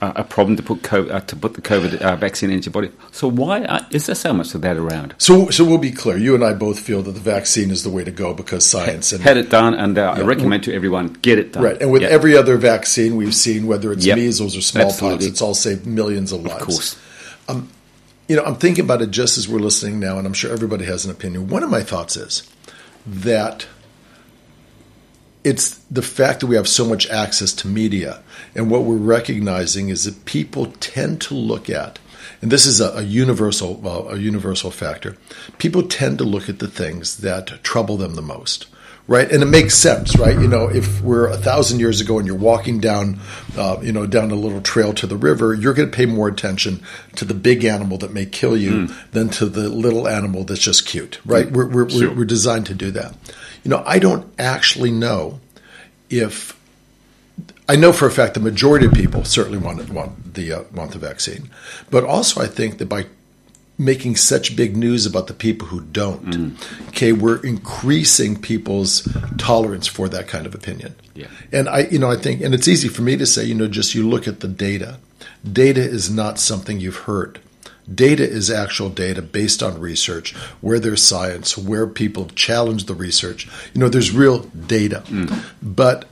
a, 0.01 0.11
a 0.17 0.23
problem 0.23 0.57
to 0.57 0.63
put 0.63 0.81
COVID, 0.81 1.11
uh, 1.11 1.19
to 1.21 1.35
put 1.35 1.53
the 1.53 1.61
COVID 1.61 2.01
uh, 2.01 2.15
vaccine 2.15 2.49
into 2.51 2.65
your 2.65 2.73
body. 2.73 2.91
So 3.11 3.27
why 3.29 3.63
uh, 3.63 3.85
is 3.91 4.07
there 4.07 4.15
so 4.15 4.33
much 4.33 4.53
of 4.55 4.61
that 4.61 4.77
around? 4.77 5.13
So, 5.17 5.49
so 5.49 5.63
we'll 5.63 5.77
be 5.77 5.91
clear. 5.91 6.17
You 6.17 6.35
and 6.35 6.43
I 6.43 6.53
both 6.53 6.79
feel 6.79 7.01
that 7.03 7.11
the 7.11 7.19
vaccine 7.19 7.71
is 7.71 7.83
the 7.83 7.89
way 7.89 8.03
to 8.03 8.11
go 8.11 8.33
because 8.33 8.65
science 8.65 9.11
and 9.13 9.23
Had 9.23 9.37
it 9.37 9.49
done, 9.49 9.73
and 9.73 9.97
uh, 9.97 10.15
I 10.17 10.21
recommend 10.21 10.63
to 10.65 10.73
everyone 10.73 11.13
get 11.21 11.39
it 11.39 11.53
done. 11.53 11.63
Right, 11.63 11.81
and 11.81 11.91
with 11.91 12.01
Yeah. 12.01 12.09
every 12.09 12.35
other 12.35 12.57
vaccine 12.57 13.15
we've 13.15 13.35
seen, 13.35 13.67
whether 13.67 13.91
it's 13.91 14.05
Yep. 14.05 14.17
measles 14.17 14.57
or 14.57 14.61
smallpox, 14.61 14.95
Absolutely. 14.95 15.27
it's 15.27 15.41
all 15.41 15.53
saved 15.53 15.85
millions 15.85 16.31
of 16.31 16.43
lives. 16.43 16.61
of 16.61 16.67
course. 16.67 16.95
You 18.27 18.37
know, 18.37 18.43
I'm 18.45 18.55
thinking 18.55 18.85
about 18.85 19.01
it 19.01 19.11
just 19.11 19.37
as 19.37 19.49
we're 19.49 19.59
listening 19.59 19.99
now, 19.99 20.17
and 20.17 20.25
I'm 20.25 20.33
sure 20.33 20.53
everybody 20.53 20.85
has 20.85 21.03
an 21.03 21.11
opinion. 21.11 21.47
One 21.49 21.63
of 21.63 21.69
my 21.69 21.81
thoughts 21.81 22.15
is 22.15 22.43
that 23.05 23.65
it's 25.43 25.75
the 25.89 26.01
fact 26.01 26.39
that 26.39 26.47
we 26.47 26.55
have 26.55 26.67
so 26.67 26.85
much 26.85 27.09
access 27.09 27.53
to 27.53 27.67
media, 27.67 28.21
and 28.55 28.69
what 28.69 28.83
we're 28.83 28.95
recognizing 28.95 29.89
is 29.89 30.03
that 30.05 30.25
people 30.25 30.67
tend 30.79 31.21
to 31.21 31.33
look 31.33 31.69
at, 31.69 31.99
and 32.41 32.51
this 32.51 32.65
is 32.65 32.79
a, 32.79 32.89
a 32.97 33.01
universal 33.01 33.81
uh, 33.85 34.13
a 34.13 34.17
universal 34.17 34.71
factor. 34.71 35.17
People 35.57 35.83
tend 35.83 36.17
to 36.19 36.23
look 36.23 36.49
at 36.49 36.59
the 36.59 36.67
things 36.67 37.17
that 37.17 37.63
trouble 37.63 37.97
them 37.97 38.15
the 38.15 38.21
most. 38.21 38.67
Right, 39.11 39.29
and 39.29 39.43
it 39.43 39.47
makes 39.47 39.75
sense, 39.75 40.17
right? 40.17 40.39
You 40.39 40.47
know, 40.47 40.69
if 40.69 41.01
we're 41.01 41.27
a 41.27 41.35
thousand 41.35 41.81
years 41.81 41.99
ago 41.99 42.17
and 42.17 42.25
you're 42.25 42.37
walking 42.37 42.79
down, 42.79 43.19
uh, 43.57 43.77
you 43.81 43.91
know, 43.91 44.07
down 44.07 44.31
a 44.31 44.35
little 44.35 44.61
trail 44.61 44.93
to 44.93 45.05
the 45.05 45.17
river, 45.17 45.53
you're 45.53 45.73
going 45.73 45.91
to 45.91 45.93
pay 45.93 46.05
more 46.05 46.29
attention 46.29 46.81
to 47.17 47.25
the 47.25 47.33
big 47.33 47.65
animal 47.65 47.97
that 47.97 48.13
may 48.13 48.25
kill 48.25 48.55
you 48.55 48.87
than 49.11 49.27
to 49.31 49.47
the 49.47 49.67
little 49.67 50.07
animal 50.07 50.45
that's 50.45 50.61
just 50.61 50.85
cute, 50.85 51.19
right? 51.25 51.51
We're, 51.51 51.67
we're, 51.67 51.89
Sure. 51.89 52.09
we're, 52.11 52.19
we're 52.19 52.25
designed 52.25 52.67
to 52.67 52.73
do 52.73 52.89
that. 52.91 53.13
You 53.65 53.71
know, 53.71 53.83
I 53.85 53.99
don't 53.99 54.31
actually 54.39 54.91
know 54.91 55.41
if 56.09 56.57
I 57.67 57.75
know 57.75 57.91
for 57.91 58.05
a 58.05 58.11
fact 58.11 58.33
the 58.33 58.39
majority 58.39 58.85
of 58.85 58.93
people 58.93 59.25
certainly 59.25 59.57
want 59.57 59.89
want 59.89 60.35
the 60.35 60.53
uh, 60.53 60.63
want 60.73 60.91
the 60.91 60.99
vaccine, 60.99 61.49
but 61.89 62.05
also 62.05 62.41
I 62.41 62.47
think 62.47 62.77
that 62.77 62.87
by 62.87 63.07
making 63.81 64.15
such 64.15 64.55
big 64.55 64.77
news 64.77 65.05
about 65.05 65.27
the 65.27 65.33
people 65.33 65.67
who 65.67 65.81
don't, 65.81 66.25
mm. 66.25 66.87
okay, 66.89 67.11
we're 67.11 67.43
increasing 67.43 68.39
people's 68.39 69.07
tolerance 69.37 69.87
for 69.87 70.07
that 70.07 70.27
kind 70.27 70.45
of 70.45 70.53
opinion. 70.53 70.95
Yeah. 71.15 71.27
And 71.51 71.67
I, 71.67 71.81
you 71.91 71.97
know, 71.97 72.09
I 72.09 72.15
think, 72.15 72.41
and 72.41 72.53
it's 72.53 72.67
easy 72.67 72.87
for 72.87 73.01
me 73.01 73.17
to 73.17 73.25
say, 73.25 73.43
you 73.43 73.55
know, 73.55 73.67
just 73.67 73.95
you 73.95 74.07
look 74.07 74.27
at 74.27 74.41
the 74.41 74.47
data. 74.47 74.99
Data 75.43 75.81
is 75.81 76.09
not 76.11 76.37
something 76.37 76.79
you've 76.79 76.95
heard. 76.95 77.39
Data 77.93 78.23
is 78.23 78.51
actual 78.51 78.89
data 78.89 79.21
based 79.21 79.63
on 79.63 79.81
research, 79.81 80.35
where 80.61 80.79
there's 80.79 81.01
science, 81.01 81.57
where 81.57 81.87
people 81.87 82.27
challenge 82.35 82.85
the 82.85 82.93
research. 82.93 83.49
You 83.73 83.81
know, 83.81 83.89
there's 83.89 84.11
real 84.11 84.43
data. 84.43 85.03
Mm. 85.07 85.43
But 85.61 86.07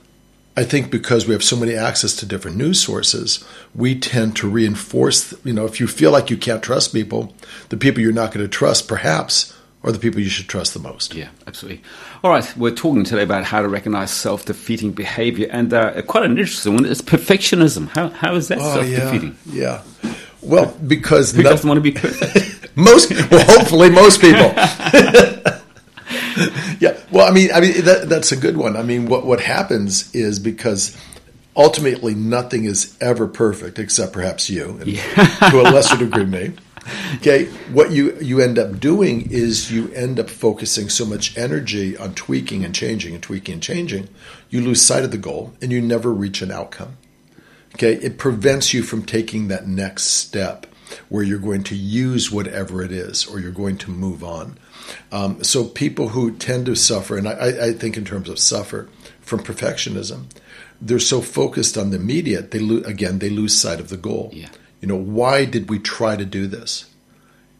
I 0.56 0.64
think 0.64 0.90
because 0.90 1.26
we 1.26 1.32
have 1.32 1.44
so 1.44 1.56
many 1.56 1.74
access 1.74 2.14
to 2.16 2.26
different 2.26 2.56
news 2.56 2.80
sources, 2.80 3.44
we 3.74 3.98
tend 3.98 4.36
to 4.36 4.50
reinforce, 4.50 5.32
you 5.44 5.52
know, 5.52 5.64
if 5.64 5.80
you 5.80 5.86
feel 5.86 6.10
like 6.10 6.28
you 6.28 6.36
can't 6.36 6.62
trust 6.62 6.92
people, 6.92 7.32
the 7.68 7.76
people 7.76 8.02
you're 8.02 8.12
not 8.12 8.32
going 8.32 8.44
to 8.44 8.48
trust 8.48 8.88
perhaps 8.88 9.56
are 9.82 9.92
the 9.92 9.98
people 9.98 10.20
you 10.20 10.28
should 10.28 10.48
trust 10.48 10.74
the 10.74 10.80
most. 10.80 11.14
Yeah, 11.14 11.28
absolutely. 11.46 11.82
All 12.22 12.30
right, 12.30 12.56
we're 12.56 12.74
talking 12.74 13.04
today 13.04 13.22
about 13.22 13.44
how 13.44 13.62
to 13.62 13.68
recognize 13.68 14.10
self 14.10 14.44
defeating 14.44 14.92
behavior, 14.92 15.48
and 15.50 15.72
uh, 15.72 16.02
quite 16.02 16.24
an 16.24 16.32
interesting 16.32 16.74
one 16.74 16.84
is 16.84 17.00
perfectionism. 17.00 17.88
How, 17.88 18.08
how 18.08 18.34
is 18.34 18.48
that 18.48 18.58
oh, 18.58 18.74
self 18.74 18.86
defeating? 18.86 19.38
Yeah. 19.46 19.82
yeah. 20.02 20.14
Well, 20.42 20.76
because 20.86 21.32
who 21.32 21.42
no, 21.42 21.50
doesn't 21.50 21.68
want 21.68 21.78
to 21.78 21.82
be 21.82 21.92
perfect? 21.92 22.70
most, 22.76 23.10
well, 23.30 23.44
hopefully, 23.46 23.90
most 23.90 24.20
people. 24.20 24.52
yeah. 26.80 26.98
Well, 27.10 27.26
I 27.26 27.32
mean, 27.32 27.50
I 27.52 27.60
mean 27.60 27.84
that, 27.84 28.08
that's 28.08 28.32
a 28.32 28.36
good 28.36 28.56
one. 28.56 28.76
I 28.76 28.82
mean, 28.82 29.06
what 29.06 29.26
what 29.26 29.40
happens 29.40 30.14
is 30.14 30.38
because 30.38 30.96
ultimately 31.56 32.14
nothing 32.14 32.64
is 32.64 32.96
ever 33.00 33.26
perfect 33.26 33.78
except 33.78 34.12
perhaps 34.12 34.48
you, 34.48 34.78
and 34.80 34.86
yeah. 34.86 35.24
to 35.50 35.60
a 35.60 35.64
lesser 35.70 35.96
degree 35.96 36.24
me. 36.24 36.54
Okay, 37.16 37.46
what 37.72 37.90
you 37.90 38.16
you 38.20 38.40
end 38.40 38.58
up 38.58 38.80
doing 38.80 39.30
is 39.30 39.70
you 39.70 39.92
end 39.92 40.18
up 40.18 40.30
focusing 40.30 40.88
so 40.88 41.04
much 41.04 41.36
energy 41.36 41.96
on 41.96 42.14
tweaking 42.14 42.64
and 42.64 42.74
changing 42.74 43.14
and 43.14 43.22
tweaking 43.22 43.54
and 43.54 43.62
changing, 43.62 44.08
you 44.48 44.60
lose 44.60 44.80
sight 44.80 45.04
of 45.04 45.10
the 45.10 45.18
goal 45.18 45.52
and 45.60 45.70
you 45.70 45.80
never 45.80 46.12
reach 46.12 46.40
an 46.42 46.50
outcome. 46.50 46.96
Okay, 47.74 47.94
it 47.94 48.18
prevents 48.18 48.72
you 48.74 48.82
from 48.82 49.04
taking 49.04 49.48
that 49.48 49.66
next 49.66 50.04
step 50.04 50.66
where 51.08 51.22
you're 51.22 51.38
going 51.38 51.62
to 51.64 51.76
use 51.76 52.30
whatever 52.30 52.82
it 52.82 52.92
is 52.92 53.26
or 53.26 53.40
you're 53.40 53.50
going 53.50 53.78
to 53.78 53.90
move 53.90 54.22
on. 54.24 54.58
Um, 55.12 55.42
so 55.42 55.64
people 55.64 56.08
who 56.08 56.32
tend 56.32 56.66
to 56.66 56.74
suffer, 56.74 57.16
and 57.16 57.28
I, 57.28 57.68
I, 57.68 57.72
think 57.72 57.96
in 57.96 58.04
terms 58.04 58.28
of 58.28 58.38
suffer 58.38 58.88
from 59.20 59.40
perfectionism, 59.40 60.26
they're 60.80 60.98
so 60.98 61.20
focused 61.20 61.76
on 61.76 61.90
the 61.90 61.96
immediate. 61.96 62.50
They 62.50 62.58
lo- 62.58 62.82
again 62.84 63.18
they 63.18 63.30
lose 63.30 63.56
sight 63.56 63.80
of 63.80 63.88
the 63.88 63.96
goal. 63.96 64.30
Yeah. 64.32 64.48
You 64.80 64.88
know, 64.88 64.96
why 64.96 65.44
did 65.44 65.68
we 65.68 65.78
try 65.78 66.16
to 66.16 66.24
do 66.24 66.46
this? 66.46 66.86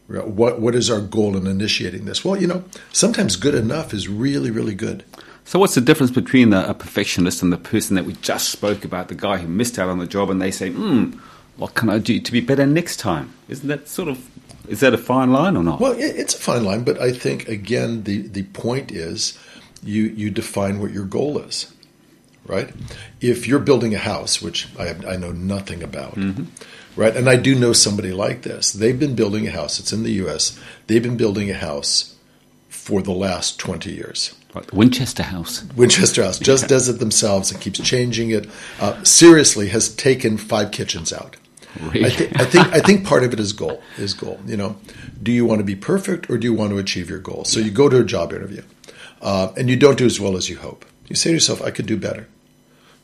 What 0.07 0.59
what 0.59 0.75
is 0.75 0.89
our 0.89 0.99
goal 0.99 1.37
in 1.37 1.47
initiating 1.47 2.03
this? 2.03 2.25
Well, 2.25 2.41
you 2.41 2.47
know, 2.47 2.65
sometimes 2.91 3.37
good 3.37 3.55
enough 3.55 3.93
is 3.93 4.09
really 4.09 4.51
really 4.51 4.75
good. 4.75 5.05
So, 5.45 5.59
what's 5.59 5.75
the 5.75 5.81
difference 5.81 6.11
between 6.11 6.53
a 6.53 6.73
perfectionist 6.73 7.41
and 7.41 7.51
the 7.51 7.57
person 7.57 7.95
that 7.95 8.05
we 8.05 8.13
just 8.13 8.49
spoke 8.49 8.85
about, 8.85 9.07
the 9.07 9.15
guy 9.15 9.37
who 9.37 9.47
missed 9.47 9.79
out 9.79 9.89
on 9.89 9.99
the 9.99 10.07
job, 10.07 10.29
and 10.29 10.41
they 10.41 10.51
say, 10.51 10.69
"Hmm, 10.69 11.13
what 11.57 11.73
can 11.73 11.89
I 11.89 11.99
do 11.99 12.19
to 12.19 12.31
be 12.31 12.41
better 12.41 12.65
next 12.65 12.97
time?" 12.97 13.33
Isn't 13.47 13.67
that 13.67 13.87
sort 13.87 14.09
of 14.09 14.29
is 14.67 14.79
that 14.79 14.93
a 14.93 14.97
fine 14.97 15.31
line 15.31 15.57
or 15.57 15.63
not? 15.63 15.79
Well, 15.79 15.95
it's 15.97 16.35
a 16.35 16.37
fine 16.37 16.63
line, 16.63 16.83
but 16.83 16.99
I 16.99 17.11
think 17.11 17.47
again 17.47 18.03
the 18.03 18.21
the 18.21 18.43
point 18.43 18.91
is 18.91 19.37
you 19.83 20.03
you 20.03 20.29
define 20.29 20.79
what 20.79 20.91
your 20.91 21.05
goal 21.05 21.39
is, 21.39 21.73
right? 22.45 22.69
If 23.19 23.47
you're 23.47 23.59
building 23.59 23.93
a 23.93 23.97
house, 23.97 24.41
which 24.41 24.67
I 24.77 24.85
have, 24.85 25.05
I 25.05 25.15
know 25.15 25.31
nothing 25.31 25.83
about. 25.83 26.15
Mm-hmm. 26.15 26.45
Right, 26.97 27.15
and 27.15 27.29
I 27.29 27.37
do 27.37 27.55
know 27.55 27.71
somebody 27.71 28.11
like 28.11 28.41
this. 28.41 28.73
They've 28.73 28.99
been 28.99 29.15
building 29.15 29.47
a 29.47 29.51
house. 29.51 29.79
It's 29.79 29.93
in 29.93 30.03
the 30.03 30.11
U.S. 30.23 30.59
They've 30.87 31.01
been 31.01 31.15
building 31.15 31.49
a 31.49 31.53
house 31.53 32.15
for 32.67 33.01
the 33.01 33.13
last 33.13 33.57
twenty 33.57 33.93
years 33.93 34.35
Winchester 34.73 35.23
House. 35.23 35.63
Winchester 35.75 36.23
House 36.23 36.39
just 36.39 36.67
does 36.67 36.89
it 36.89 36.99
themselves 36.99 37.51
and 37.51 37.61
keeps 37.61 37.79
changing 37.79 38.31
it. 38.31 38.49
Uh, 38.79 39.01
seriously, 39.03 39.69
has 39.69 39.93
taken 39.95 40.37
five 40.37 40.71
kitchens 40.71 41.13
out. 41.13 41.37
Really? 41.79 42.05
I, 42.05 42.09
th- 42.09 42.31
I, 42.35 42.45
think 42.45 42.67
I 42.73 42.79
think 42.81 43.05
part 43.05 43.23
of 43.23 43.31
it 43.31 43.39
is 43.39 43.53
goal. 43.53 43.81
Is 43.97 44.13
goal. 44.13 44.39
You 44.45 44.57
know, 44.57 44.75
do 45.23 45.31
you 45.31 45.45
want 45.45 45.59
to 45.59 45.63
be 45.63 45.75
perfect 45.75 46.29
or 46.29 46.37
do 46.37 46.45
you 46.45 46.53
want 46.53 46.71
to 46.71 46.77
achieve 46.77 47.09
your 47.09 47.19
goal? 47.19 47.45
So 47.45 47.59
you 47.59 47.71
go 47.71 47.87
to 47.87 47.99
a 47.99 48.03
job 48.03 48.33
interview, 48.33 48.63
uh, 49.21 49.53
and 49.55 49.69
you 49.69 49.77
don't 49.77 49.97
do 49.97 50.05
as 50.05 50.19
well 50.19 50.35
as 50.35 50.49
you 50.49 50.57
hope. 50.57 50.85
You 51.07 51.15
say 51.15 51.29
to 51.29 51.35
yourself, 51.35 51.61
"I 51.61 51.71
could 51.71 51.85
do 51.85 51.97
better." 51.97 52.27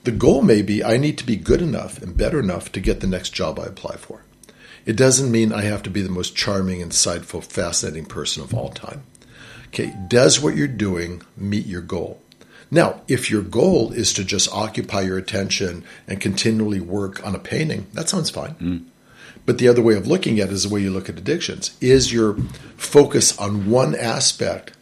The 0.03 0.11
goal 0.11 0.41
may 0.41 0.61
be 0.61 0.83
I 0.83 0.97
need 0.97 1.17
to 1.17 1.25
be 1.25 1.35
good 1.35 1.61
enough 1.61 2.01
and 2.01 2.17
better 2.17 2.39
enough 2.39 2.71
to 2.73 2.79
get 2.79 2.99
the 2.99 3.07
next 3.07 3.31
job 3.31 3.59
I 3.59 3.65
apply 3.65 3.95
for. 3.97 4.23
It 4.85 4.95
doesn't 4.95 5.31
mean 5.31 5.51
I 5.51 5.63
have 5.63 5.83
to 5.83 5.89
be 5.89 6.01
the 6.01 6.09
most 6.09 6.35
charming, 6.35 6.79
insightful, 6.79 7.43
fascinating 7.43 8.05
person 8.05 8.41
of 8.41 8.53
all 8.53 8.69
time. 8.69 9.03
Okay, 9.67 9.93
does 10.07 10.39
what 10.39 10.55
you're 10.55 10.67
doing 10.67 11.21
meet 11.35 11.65
your 11.65 11.81
goal? 11.81 12.21
Now, 12.69 13.01
if 13.07 13.31
your 13.31 13.41
goal 13.41 13.93
is 13.93 14.11
to 14.13 14.23
just 14.23 14.51
occupy 14.51 15.01
your 15.01 15.17
attention 15.17 15.83
and 16.07 16.19
continually 16.19 16.79
work 16.79 17.25
on 17.25 17.33
a 17.35 17.39
painting, 17.39 17.87
that 17.93 18.09
sounds 18.09 18.29
fine. 18.29 18.55
Mm. 18.55 18.85
But 19.45 19.57
the 19.57 19.69
other 19.69 19.81
way 19.81 19.95
of 19.95 20.07
looking 20.07 20.39
at 20.39 20.49
it 20.49 20.53
is 20.53 20.63
the 20.63 20.73
way 20.73 20.81
you 20.81 20.91
look 20.91 21.07
at 21.07 21.17
addictions. 21.17 21.77
Is 21.79 22.11
your 22.11 22.35
focus 22.75 23.37
on 23.37 23.69
one 23.69 23.95
aspect 23.95 24.73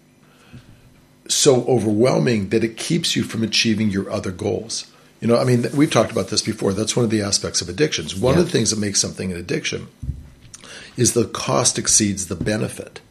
so 1.28 1.64
overwhelming 1.66 2.50
that 2.50 2.64
it 2.64 2.78
keeps 2.78 3.16
you 3.16 3.24
from 3.24 3.44
achieving 3.44 3.92
your 3.92 4.10
other 4.10 4.32
goals? 4.32 4.92
You 5.22 5.28
know, 5.28 5.38
I 5.38 5.44
mean, 5.44 5.66
we've 5.76 5.92
talked 5.92 6.12
about 6.12 6.30
this 6.30 6.42
before. 6.42 6.74
That's 6.74 6.96
one 6.96 7.06
of 7.06 7.12
the 7.12 7.22
aspects 7.22 7.62
of 7.62 7.70
addictions. 7.70 8.16
One 8.16 8.36
yeah. 8.36 8.42
of 8.42 8.46
the 8.48 8.52
things 8.52 8.72
that 8.72 8.80
makes 8.80 9.00
something 9.00 9.32
an 9.32 9.38
addiction 9.38 9.88
is 10.98 11.14
the 11.14 11.26
cost 11.26 11.78
exceeds 11.78 12.28
the 12.28 12.36
benefit. 12.36 13.02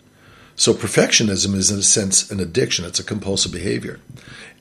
So 0.56 0.72
perfectionism 0.72 1.54
is 1.54 1.70
in 1.70 1.78
a 1.78 1.82
sense 1.82 2.30
an 2.30 2.40
addiction. 2.40 2.84
It's 2.84 3.00
a 3.00 3.04
compulsive 3.04 3.52
behavior. 3.52 4.00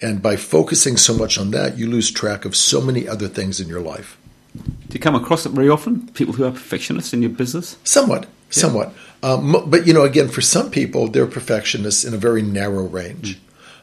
And 0.02 0.22
by 0.22 0.36
focusing 0.36 0.98
so 0.98 1.14
much 1.14 1.38
on 1.38 1.52
that, 1.52 1.78
you 1.78 1.90
lose 1.90 2.12
track 2.12 2.46
of 2.46 2.56
so 2.56 2.82
many 2.82 3.08
other 3.08 3.28
things 3.28 3.60
in 3.60 3.68
your 3.68 3.80
life. 3.80 4.18
Do 4.56 4.94
you 4.94 5.00
come 5.00 5.16
across 5.16 5.46
it 5.46 5.52
very 5.52 5.70
often? 5.70 6.08
People 6.10 6.34
who 6.34 6.44
are 6.44 6.52
perfectionists 6.52 7.14
in 7.14 7.22
your 7.22 7.32
business? 7.32 7.78
Somewhat, 7.84 8.24
yeah. 8.24 8.30
somewhat. 8.50 8.94
Um, 9.22 9.56
but 9.68 9.88
you 9.88 9.94
know, 9.94 10.04
again, 10.04 10.28
for 10.28 10.42
some 10.42 10.70
people, 10.70 11.08
they're 11.08 11.28
perfectionists 11.28 12.04
in 12.04 12.14
a 12.14 12.18
very 12.18 12.42
narrow 12.42 12.84
range. 12.84 13.38
Mm. 13.38 13.40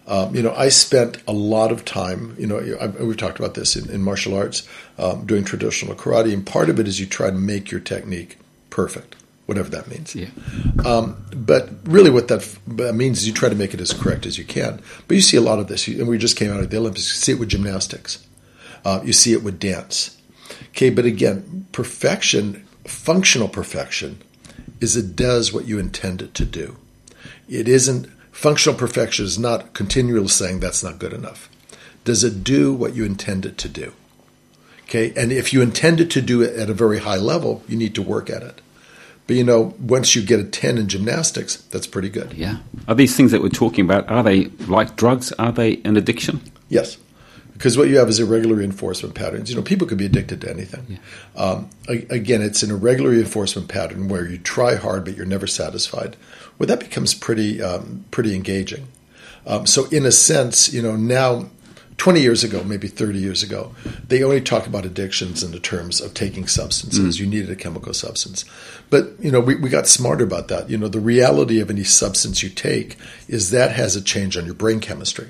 Um, 0.07 0.35
you 0.35 0.43
know, 0.43 0.53
I 0.55 0.69
spent 0.69 1.23
a 1.29 1.33
lot 1.33 1.71
of 1.71 1.85
time. 1.85 2.35
You 2.39 2.47
know, 2.47 2.77
I, 2.81 2.89
we've 2.89 3.17
talked 3.17 3.39
about 3.39 3.55
this 3.55 3.77
in, 3.77 3.89
in 3.91 4.03
martial 4.03 4.35
arts, 4.35 4.69
um, 4.99 5.25
doing 5.25 5.45
traditional 5.45 5.95
karate, 5.95 6.33
and 6.33 6.45
part 6.45 6.69
of 6.69 6.81
it 6.81 6.89
is 6.89 6.99
you 6.99 7.07
try 7.07 7.31
to 7.31 7.37
make 7.37 7.71
your 7.71 7.81
technique 7.81 8.39
perfect 8.71 9.17
whatever 9.51 9.69
that 9.69 9.89
means. 9.89 10.15
Yeah. 10.15 10.29
Um, 10.85 11.17
but 11.35 11.71
really, 11.83 12.09
what 12.09 12.29
that 12.29 12.95
means 12.95 13.19
is 13.19 13.27
you 13.27 13.35
try 13.35 13.49
to 13.49 13.57
make 13.57 13.75
it 13.75 13.81
as 13.81 13.93
correct 13.93 14.25
as 14.25 14.39
you 14.39 14.45
can. 14.45 14.81
But 15.09 15.17
you 15.17 15.21
see 15.21 15.37
a 15.37 15.41
lot 15.41 15.59
of 15.59 15.67
this, 15.67 15.89
and 15.89 16.07
we 16.07 16.19
just 16.19 16.37
came 16.37 16.53
out 16.53 16.61
of 16.61 16.71
the 16.71 16.77
Olympics. 16.77 17.09
You 17.09 17.17
see 17.17 17.33
it 17.33 17.41
with 17.41 17.49
gymnastics. 17.49 18.25
Uh, 18.85 19.01
you 19.05 19.13
see 19.13 19.33
it 19.33 19.43
with 19.43 19.59
dance. 19.59 20.17
Okay, 20.69 20.89
but 20.89 21.05
again, 21.05 21.67
perfection, 21.73 22.65
functional 22.85 23.49
perfection, 23.49 24.23
is 24.81 24.97
it 24.97 25.17
does 25.17 25.53
what 25.53 25.67
you 25.67 25.81
intend 25.81 26.23
it 26.23 26.33
to 26.35 26.45
do. 26.45 26.77
It 27.49 27.67
isn't 27.67 28.07
functional 28.31 28.79
perfection 28.79 29.25
is 29.25 29.37
not 29.37 29.75
continually 29.75 30.29
saying 30.29 30.61
that's 30.61 30.85
not 30.85 31.01
good 31.01 31.13
enough. 31.13 31.51
Does 32.05 32.23
it 32.23 32.45
do 32.45 32.73
what 32.73 32.95
you 32.95 33.05
intend 33.05 33.45
it 33.45 33.59
to 33.59 33.69
do? 33.69 33.95
Okay, 34.85 35.13
and 35.17 35.33
if 35.33 35.53
you 35.53 35.61
intend 35.61 36.01
it 36.01 36.11
to 36.13 36.23
do 36.23 36.41
it 36.41 36.55
at 36.55 36.71
a 36.71 36.75
very 36.75 37.01
high 37.01 37.17
level, 37.17 37.65
you 37.67 37.77
need 37.77 37.97
to 37.97 38.03
work 38.03 38.31
at 38.31 38.45
it. 38.45 38.61
But 39.31 39.37
you 39.37 39.45
know, 39.45 39.77
once 39.79 40.17
you 40.17 40.23
get 40.23 40.41
a 40.41 40.43
10 40.43 40.77
in 40.77 40.89
gymnastics, 40.89 41.55
that's 41.55 41.87
pretty 41.87 42.09
good. 42.09 42.33
Yeah. 42.33 42.57
Are 42.89 42.97
these 42.97 43.17
things 43.17 43.31
that 43.31 43.41
we're 43.41 43.49
talking 43.49 43.85
about, 43.85 44.09
are 44.11 44.25
they 44.25 44.47
like 44.67 44.97
drugs? 44.97 45.31
Are 45.35 45.53
they 45.53 45.81
an 45.85 45.97
addiction? 45.97 46.41
Yes. 46.69 46.99
Because 47.53 47.79
what 47.79 47.89
you 47.89 47.99
have 47.99 48.09
is 48.09 48.19
irregular 48.19 48.57
reinforcement 48.57 49.15
patterns. 49.15 49.49
You 49.49 49.55
know, 49.55 49.63
people 49.63 49.87
could 49.87 49.99
be 49.99 50.07
addicted 50.07 50.41
to 50.41 50.51
anything. 50.51 50.99
Yeah. 51.37 51.41
Um, 51.41 51.71
again, 51.87 52.43
it's 52.43 52.65
an 52.65 52.73
irregular 52.73 53.11
reinforcement 53.11 53.69
pattern 53.69 54.09
where 54.09 54.27
you 54.27 54.37
try 54.37 54.75
hard 54.75 55.05
but 55.05 55.17
you're 55.17 55.27
never 55.27 55.47
satisfied. 55.47 56.17
Well, 56.59 56.67
that 56.67 56.81
becomes 56.81 57.15
pretty 57.15 57.63
um, 57.63 58.07
pretty 58.11 58.35
engaging. 58.35 58.89
Um, 59.47 59.65
so, 59.65 59.85
in 59.91 60.07
a 60.07 60.11
sense, 60.11 60.73
you 60.73 60.83
know, 60.83 60.97
now 60.97 61.51
20 62.01 62.23
years 62.23 62.43
ago, 62.43 62.65
maybe 62.65 62.89
30 62.89 63.19
years 63.19 63.43
ago, 63.43 63.75
they 64.09 64.23
only 64.23 64.41
talk 64.41 64.67
about 64.67 64.87
addictions 64.87 65.43
in 65.43 65.53
the 65.53 65.61
terms 65.61 66.01
of 66.01 66.15
taking 66.15 66.47
substances. 66.47 67.17
Mm. 67.17 67.21
You 67.21 67.27
needed 67.27 67.51
a 67.51 67.55
chemical 67.55 67.93
substance. 67.93 68.47
But, 68.89 69.11
you 69.21 69.31
know, 69.31 69.39
we, 69.39 69.57
we 69.57 69.69
got 69.69 69.87
smarter 69.87 70.25
about 70.25 70.49
that. 70.49 70.71
You 70.71 70.79
know, 70.79 70.89
the 70.89 70.99
reality 70.99 71.61
of 71.61 71.69
any 71.69 71.85
substance 71.85 72.43
you 72.43 72.49
take 72.49 72.97
is 73.29 73.51
that 73.51 73.73
has 73.73 73.97
a 73.97 74.01
change 74.01 74.39
on 74.39 74.47
your 74.47 74.55
brain 74.55 74.81
chemistry. 74.81 75.29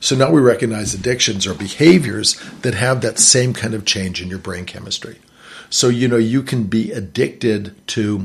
So 0.00 0.16
now 0.16 0.30
we 0.30 0.40
recognize 0.40 0.94
addictions 0.94 1.46
are 1.46 1.52
behaviors 1.52 2.40
that 2.62 2.72
have 2.72 3.02
that 3.02 3.18
same 3.18 3.52
kind 3.52 3.74
of 3.74 3.84
change 3.84 4.22
in 4.22 4.28
your 4.30 4.38
brain 4.38 4.64
chemistry. 4.64 5.18
So, 5.68 5.90
you 5.90 6.08
know, 6.08 6.16
you 6.16 6.42
can 6.42 6.62
be 6.62 6.92
addicted 6.92 7.74
to, 7.88 8.24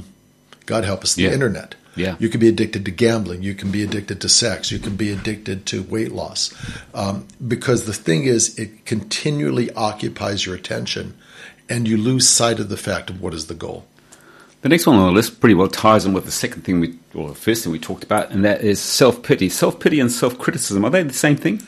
God 0.65 0.85
help 0.85 1.03
us, 1.03 1.15
the 1.15 1.23
yeah. 1.23 1.33
internet. 1.33 1.75
Yeah. 1.95 2.15
You 2.19 2.29
can 2.29 2.39
be 2.39 2.47
addicted 2.47 2.85
to 2.85 2.91
gambling. 2.91 3.43
You 3.43 3.53
can 3.53 3.71
be 3.71 3.83
addicted 3.83 4.21
to 4.21 4.29
sex. 4.29 4.71
You 4.71 4.79
can 4.79 4.95
be 4.95 5.11
addicted 5.11 5.65
to 5.67 5.83
weight 5.83 6.11
loss. 6.11 6.53
Um, 6.93 7.27
because 7.45 7.85
the 7.85 7.93
thing 7.93 8.23
is, 8.23 8.57
it 8.57 8.85
continually 8.85 9.71
occupies 9.73 10.45
your 10.45 10.55
attention 10.55 11.17
and 11.69 11.87
you 11.87 11.97
lose 11.97 12.27
sight 12.27 12.59
of 12.59 12.69
the 12.69 12.77
fact 12.77 13.09
of 13.09 13.21
what 13.21 13.33
is 13.33 13.47
the 13.47 13.53
goal. 13.53 13.85
The 14.61 14.69
next 14.69 14.85
one 14.85 14.97
on 14.97 15.07
the 15.07 15.11
list 15.11 15.39
pretty 15.39 15.55
well 15.55 15.67
ties 15.67 16.05
in 16.05 16.13
with 16.13 16.25
the 16.25 16.31
second 16.31 16.63
thing 16.63 16.79
we, 16.79 16.95
or 17.15 17.29
the 17.29 17.35
first 17.35 17.63
thing 17.63 17.73
we 17.73 17.79
talked 17.79 18.03
about, 18.03 18.29
and 18.29 18.45
that 18.45 18.61
is 18.61 18.79
self 18.79 19.23
pity. 19.23 19.49
Self 19.49 19.79
pity 19.79 19.99
and 19.99 20.11
self 20.11 20.37
criticism, 20.37 20.85
are 20.85 20.91
they 20.91 21.01
the 21.01 21.13
same 21.13 21.35
thing? 21.35 21.61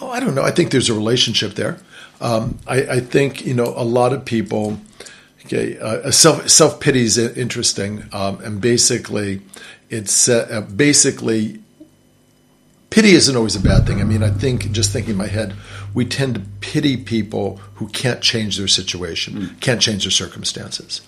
Oh, 0.00 0.10
I 0.10 0.20
don't 0.20 0.34
know. 0.34 0.42
I 0.42 0.50
think 0.50 0.70
there's 0.70 0.90
a 0.90 0.94
relationship 0.94 1.54
there. 1.54 1.78
Um, 2.20 2.58
I, 2.66 2.82
I, 2.82 3.00
think, 3.00 3.46
you 3.46 3.54
know, 3.54 3.72
a 3.76 3.84
lot 3.84 4.12
of 4.12 4.24
people 4.24 4.78
Okay, 5.48 5.78
uh, 5.78 6.10
self 6.10 6.46
self 6.50 6.78
pity 6.78 7.00
is 7.00 7.16
interesting, 7.16 8.04
um, 8.12 8.38
and 8.44 8.60
basically, 8.60 9.40
it's 9.88 10.28
uh, 10.28 10.60
basically 10.76 11.62
pity 12.90 13.12
isn't 13.12 13.34
always 13.34 13.56
a 13.56 13.60
bad 13.60 13.86
thing. 13.86 14.02
I 14.02 14.04
mean, 14.04 14.22
I 14.22 14.28
think 14.28 14.70
just 14.72 14.92
thinking 14.92 15.12
in 15.12 15.16
my 15.16 15.26
head, 15.26 15.54
we 15.94 16.04
tend 16.04 16.34
to 16.34 16.42
pity 16.60 16.98
people 16.98 17.56
who 17.76 17.88
can't 17.88 18.20
change 18.20 18.58
their 18.58 18.68
situation, 18.68 19.34
mm. 19.34 19.60
can't 19.62 19.80
change 19.80 20.04
their 20.04 20.10
circumstances. 20.10 21.00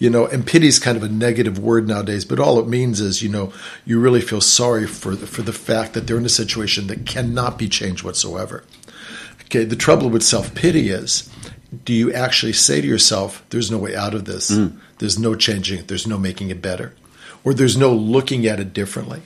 You 0.00 0.10
know, 0.10 0.26
and 0.26 0.44
pity 0.44 0.66
is 0.66 0.80
kind 0.80 0.96
of 0.96 1.04
a 1.04 1.08
negative 1.08 1.60
word 1.60 1.86
nowadays, 1.86 2.24
but 2.24 2.40
all 2.40 2.58
it 2.58 2.66
means 2.66 3.00
is, 3.00 3.22
you 3.22 3.28
know, 3.28 3.52
you 3.84 4.00
really 4.00 4.20
feel 4.20 4.40
sorry 4.40 4.88
for 4.88 5.14
the, 5.14 5.28
for 5.28 5.42
the 5.42 5.52
fact 5.52 5.94
that 5.94 6.08
they're 6.08 6.18
in 6.18 6.26
a 6.26 6.28
situation 6.28 6.88
that 6.88 7.06
cannot 7.06 7.56
be 7.56 7.68
changed 7.68 8.02
whatsoever. 8.02 8.64
Okay, 9.44 9.62
the 9.62 9.76
trouble 9.76 10.10
with 10.10 10.24
self 10.24 10.56
pity 10.56 10.90
is 10.90 11.30
do 11.84 11.92
you 11.92 12.12
actually 12.12 12.52
say 12.52 12.80
to 12.80 12.86
yourself, 12.86 13.44
there's 13.50 13.70
no 13.70 13.78
way 13.78 13.94
out 13.94 14.14
of 14.14 14.24
this? 14.24 14.50
Mm. 14.50 14.78
There's 14.98 15.18
no 15.18 15.34
changing 15.34 15.80
it. 15.80 15.88
There's 15.88 16.06
no 16.06 16.18
making 16.18 16.50
it 16.50 16.62
better. 16.62 16.94
Or 17.44 17.54
there's 17.54 17.76
no 17.76 17.92
looking 17.92 18.46
at 18.46 18.60
it 18.60 18.72
differently. 18.72 19.22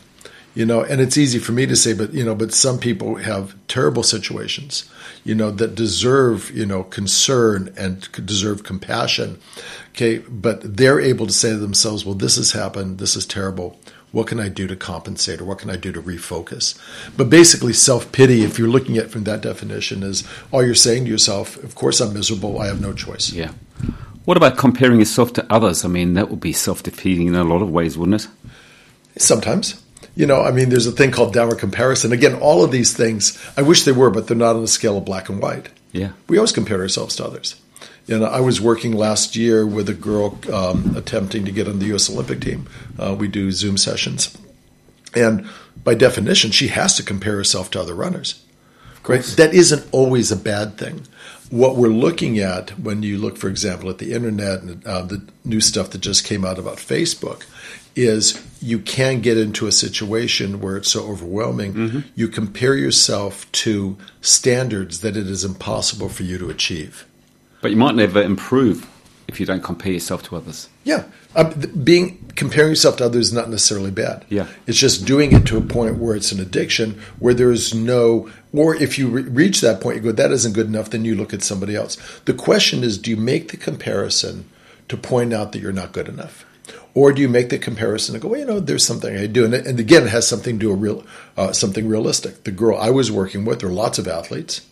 You 0.55 0.67
know, 0.67 0.83
and 0.83 1.01
it's 1.01 1.17
easy 1.17 1.39
for 1.39 1.53
me 1.53 1.65
to 1.67 1.77
say, 1.77 1.93
but 1.93 2.13
you 2.13 2.25
know, 2.25 2.35
but 2.35 2.53
some 2.53 2.79
people 2.79 3.15
have 3.17 3.55
terrible 3.69 4.03
situations, 4.03 4.91
you 5.23 5.33
know, 5.33 5.53
that 5.53 5.77
deserve, 5.77 6.51
you 6.51 6.67
know, 6.67 6.83
concern 6.83 7.73
and 7.77 8.11
deserve 8.27 8.65
compassion. 8.65 9.39
Okay, 9.91 10.19
but 10.19 10.77
they're 10.77 11.01
able 11.01 11.29
to 11.29 11.33
say 11.33 11.51
to 11.51 11.57
themselves, 11.57 12.05
well, 12.05 12.17
this 12.17 12.35
has 12.35 12.51
happened, 12.51 12.99
this 12.99 13.15
is 13.15 13.27
terrible. 13.27 13.79
What 14.13 14.27
can 14.27 14.41
I 14.41 14.49
do 14.49 14.67
to 14.67 14.75
compensate 14.75 15.41
or 15.41 15.45
what 15.45 15.59
can 15.59 15.71
I 15.71 15.77
do 15.77 15.93
to 15.93 16.03
refocus? 16.03 16.79
But 17.17 17.31
basically, 17.31 17.73
self 17.73 18.11
pity, 18.11 18.43
if 18.43 18.59
you're 18.59 18.69
looking 18.69 18.99
at 18.99 19.11
from 19.11 19.25
that 19.25 19.41
definition, 19.41 20.03
is 20.03 20.27
all 20.51 20.65
you're 20.65 20.75
saying 20.75 21.05
to 21.05 21.11
yourself, 21.11 21.57
of 21.63 21.75
course 21.75 22.01
I'm 22.01 22.13
miserable, 22.13 22.61
I 22.61 22.67
have 22.67 22.81
no 22.81 22.93
choice. 22.93 23.33
Yeah. 23.33 23.53
What 24.25 24.37
about 24.37 24.59
comparing 24.59 24.99
yourself 24.99 25.33
to 25.35 25.47
others? 25.53 25.85
I 25.85 25.89
mean, 25.89 26.15
that 26.15 26.31
would 26.31 26.41
be 26.41 26.53
self 26.53 26.83
defeating 26.83 27.29
in 27.29 27.35
a 27.35 27.45
lot 27.45 27.63
of 27.63 27.71
ways, 27.71 27.97
wouldn't 27.97 28.23
it? 28.23 28.29
Sometimes. 29.17 29.83
You 30.17 30.27
know, 30.27 30.43
I 30.43 30.51
mean, 30.51 30.71
there's 30.71 30.87
a 30.87 30.93
thing 30.93 31.13
called 31.13 31.33
downward 31.33 31.59
comparison. 31.59 32.13
Again, 32.13 32.35
all 32.35 32.65
of 32.65 32.73
these 32.73 32.95
things, 32.97 33.39
I 33.57 33.63
wish 33.63 33.85
they 33.85 33.93
were, 33.93 34.11
but 34.11 34.27
they're 34.27 34.37
not 34.37 34.57
on 34.57 34.63
the 34.63 34.69
scale 34.69 34.99
of 34.99 35.05
black 35.05 35.29
and 35.29 35.41
white. 35.41 35.69
Yeah. 35.93 36.13
We 36.29 36.37
always 36.37 36.53
compare 36.53 36.81
ourselves 36.81 37.17
to 37.17 37.25
others. 37.25 37.60
Know, 38.19 38.25
I 38.25 38.41
was 38.41 38.61
working 38.61 38.93
last 38.93 39.37
year 39.37 39.65
with 39.65 39.89
a 39.89 39.95
girl 39.95 40.39
um, 40.53 40.97
attempting 40.97 41.45
to 41.45 41.53
get 41.53 41.69
on 41.69 41.79
the 41.79 41.87
U.S. 41.87 42.11
Olympic 42.11 42.41
team. 42.41 42.69
Uh, 42.99 43.15
we 43.17 43.29
do 43.29 43.53
Zoom 43.53 43.77
sessions, 43.77 44.37
and 45.15 45.49
by 45.85 45.95
definition, 45.95 46.51
she 46.51 46.69
has 46.69 46.97
to 46.97 47.05
compare 47.05 47.37
herself 47.37 47.71
to 47.71 47.81
other 47.81 47.95
runners. 47.95 48.45
Right? 49.07 49.23
That 49.23 49.55
isn't 49.55 49.89
always 49.93 50.31
a 50.31 50.37
bad 50.37 50.77
thing. 50.77 51.07
What 51.49 51.77
we're 51.77 51.89
looking 51.89 52.39
at 52.39 52.79
when 52.79 53.03
you 53.03 53.19
look, 53.19 53.37
for 53.37 53.49
example, 53.49 53.91
at 53.91 53.99
the 53.99 54.13
internet 54.13 54.63
and 54.63 54.87
uh, 54.87 55.03
the 55.03 55.27
new 55.45 55.61
stuff 55.61 55.91
that 55.91 56.01
just 56.01 56.25
came 56.25 56.45
out 56.45 56.59
about 56.59 56.77
Facebook, 56.77 57.45
is 57.97 58.41
you 58.61 58.79
can 58.79 59.21
get 59.21 59.37
into 59.37 59.67
a 59.67 59.73
situation 59.73 60.61
where 60.61 60.77
it's 60.77 60.91
so 60.91 61.09
overwhelming. 61.09 61.75
Mm-hmm. 61.75 62.01
You 62.15 62.29
compare 62.29 62.77
yourself 62.77 63.51
to 63.53 63.97
standards 64.21 65.01
that 65.01 65.17
it 65.17 65.27
is 65.27 65.45
impossible 65.45 66.09
for 66.09 66.23
you 66.23 66.39
to 66.39 66.51
achieve. 66.51 67.07
But 67.63 67.71
you 67.71 67.77
might 67.77 67.95
never 67.95 68.23
improve 68.23 68.89
if 69.29 69.39
you 69.39 69.47
don't 69.47 69.63
compare 69.63 69.93
yourself 69.93 70.23
to 70.25 70.37
others. 70.37 70.69
Yeah, 70.83 71.05
um, 71.37 71.51
being 71.85 72.33
comparing 72.35 72.71
yourself 72.71 72.97
to 72.97 73.05
others 73.05 73.29
is 73.29 73.33
not 73.33 73.49
necessarily 73.49 73.91
bad. 73.91 74.25
Yeah, 74.29 74.49
it's 74.67 74.79
just 74.79 75.07
doing 75.07 75.33
it 75.33 75.47
to 75.47 75.57
a 75.57 75.61
point 75.61 75.99
where 75.99 76.17
it's 76.17 76.33
an 76.33 76.41
addiction, 76.41 77.01
where 77.19 77.35
there's 77.35 77.73
no, 77.73 78.31
or 78.53 78.75
if 78.75 78.99
you 78.99 79.09
re- 79.09 79.23
reach 79.23 79.61
that 79.61 79.81
point, 79.81 79.97
you 79.97 80.03
go, 80.03 80.13
that 80.13 80.33
isn't 80.33 80.53
good 80.53 80.67
enough. 80.67 80.91
Then 80.91 81.05
you 81.05 81.15
look 81.15 81.33
at 81.33 81.43
somebody 81.43 81.77
else. 81.77 81.97
The 82.25 82.35
question 82.35 82.83
is, 82.83 82.99
do 82.99 83.11
you 83.11 83.17
make 83.17 83.51
the 83.51 83.57
comparison 83.57 84.49
to 84.89 84.97
point 84.97 85.33
out 85.33 85.53
that 85.53 85.61
you're 85.61 85.73
not 85.73 85.93
good 85.93 86.09
enough? 86.09 86.45
Or 86.95 87.13
do 87.13 87.23
you 87.23 87.29
make 87.29 87.51
the 87.51 87.59
comparison 87.59 88.17
and 88.17 88.23
go, 88.23 88.29
well, 88.29 88.41
you 88.41 88.47
know, 88.47 88.59
there's 88.59 88.85
something 88.85 89.17
I 89.17 89.27
do, 89.27 89.45
and, 89.45 89.55
and 89.55 89.79
again, 89.79 90.05
it 90.05 90.11
has 90.11 90.27
something 90.27 90.59
to 90.59 90.67
do 90.67 90.73
a 90.73 90.75
real, 90.75 91.05
uh, 91.37 91.53
something 91.53 91.89
realistic. 91.89 92.43
The 92.43 92.51
girl 92.51 92.77
I 92.77 92.91
was 92.91 93.13
working 93.13 93.45
with, 93.45 93.61
there 93.61 93.69
are 93.69 93.73
lots 93.73 93.99
of 93.99 94.09
athletes. 94.09 94.63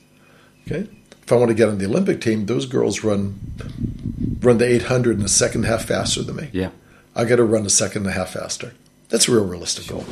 Okay, 0.67 0.89
if 1.29 1.33
I 1.33 1.37
want 1.37 1.51
to 1.51 1.55
get 1.55 1.69
on 1.69 1.77
the 1.77 1.85
Olympic 1.85 2.23
team, 2.23 2.47
those 2.47 2.65
girls 2.65 3.05
run 3.05 3.39
run 4.41 4.57
the 4.57 4.65
800 4.65 5.19
in 5.19 5.25
a 5.27 5.29
second 5.29 5.63
and 5.63 5.71
a 5.71 5.77
half 5.77 5.85
faster 5.85 6.23
than 6.23 6.37
me. 6.37 6.49
Yeah, 6.55 6.71
I 7.15 7.27
got 7.27 7.37
to 7.37 7.45
run 7.45 7.67
a 7.67 7.71
second 7.71 8.07
and 8.07 8.11
a 8.11 8.15
half 8.15 8.31
faster. 8.31 8.73
That's 9.11 9.29
a 9.29 9.33
real 9.33 9.45
realistic 9.45 9.89
goal. 9.89 10.07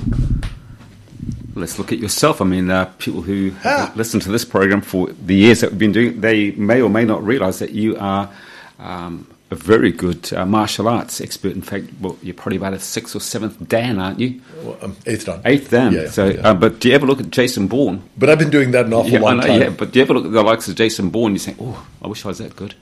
Let's 1.54 1.78
look 1.78 1.90
at 1.90 1.98
yourself. 1.98 2.42
I 2.42 2.44
mean, 2.44 2.68
uh, 2.68 2.84
people 2.98 3.22
who 3.22 3.52
listen 3.94 4.20
to 4.20 4.30
this 4.30 4.44
program 4.44 4.82
for 4.82 5.08
the 5.08 5.34
years 5.34 5.62
that 5.62 5.70
we've 5.70 5.78
been 5.78 5.92
doing, 5.92 6.20
they 6.20 6.50
may 6.50 6.82
or 6.82 6.90
may 6.90 7.06
not 7.06 7.24
realize 7.24 7.60
that 7.60 7.70
you 7.70 7.96
are 7.96 8.30
um, 8.78 9.26
a 9.50 9.54
very 9.54 9.92
good 9.92 10.32
uh, 10.32 10.44
martial 10.44 10.88
arts 10.88 11.20
expert. 11.20 11.52
In 11.52 11.62
fact, 11.62 11.86
well, 12.00 12.18
you're 12.22 12.34
probably 12.34 12.56
about 12.56 12.74
a 12.74 12.80
sixth 12.80 13.14
or 13.14 13.20
seventh 13.20 13.68
Dan, 13.68 14.00
aren't 14.00 14.18
you? 14.18 14.40
Well, 14.62 14.78
um, 14.82 14.96
eighth 15.06 15.26
Dan. 15.26 15.40
Eighth 15.44 15.70
Dan. 15.70 15.92
Yeah, 15.92 16.10
so, 16.10 16.26
yeah. 16.26 16.48
Uh, 16.48 16.54
but 16.54 16.80
do 16.80 16.88
you 16.88 16.94
ever 16.94 17.06
look 17.06 17.20
at 17.20 17.30
Jason 17.30 17.68
Bourne? 17.68 18.02
But 18.16 18.28
I've 18.28 18.38
been 18.38 18.50
doing 18.50 18.72
that 18.72 18.86
an 18.86 18.92
awful 18.92 19.10
yeah, 19.10 19.20
long 19.20 19.38
know, 19.38 19.46
time. 19.46 19.60
Yeah, 19.60 19.70
but 19.70 19.92
do 19.92 19.98
you 19.98 20.04
ever 20.04 20.14
look 20.14 20.24
at 20.24 20.32
the 20.32 20.42
likes 20.42 20.68
of 20.68 20.74
Jason 20.74 21.10
Bourne? 21.10 21.32
You 21.32 21.38
think, 21.38 21.58
oh, 21.60 21.86
I 22.02 22.08
wish 22.08 22.24
I 22.24 22.28
was 22.28 22.38
that 22.38 22.56
good. 22.56 22.74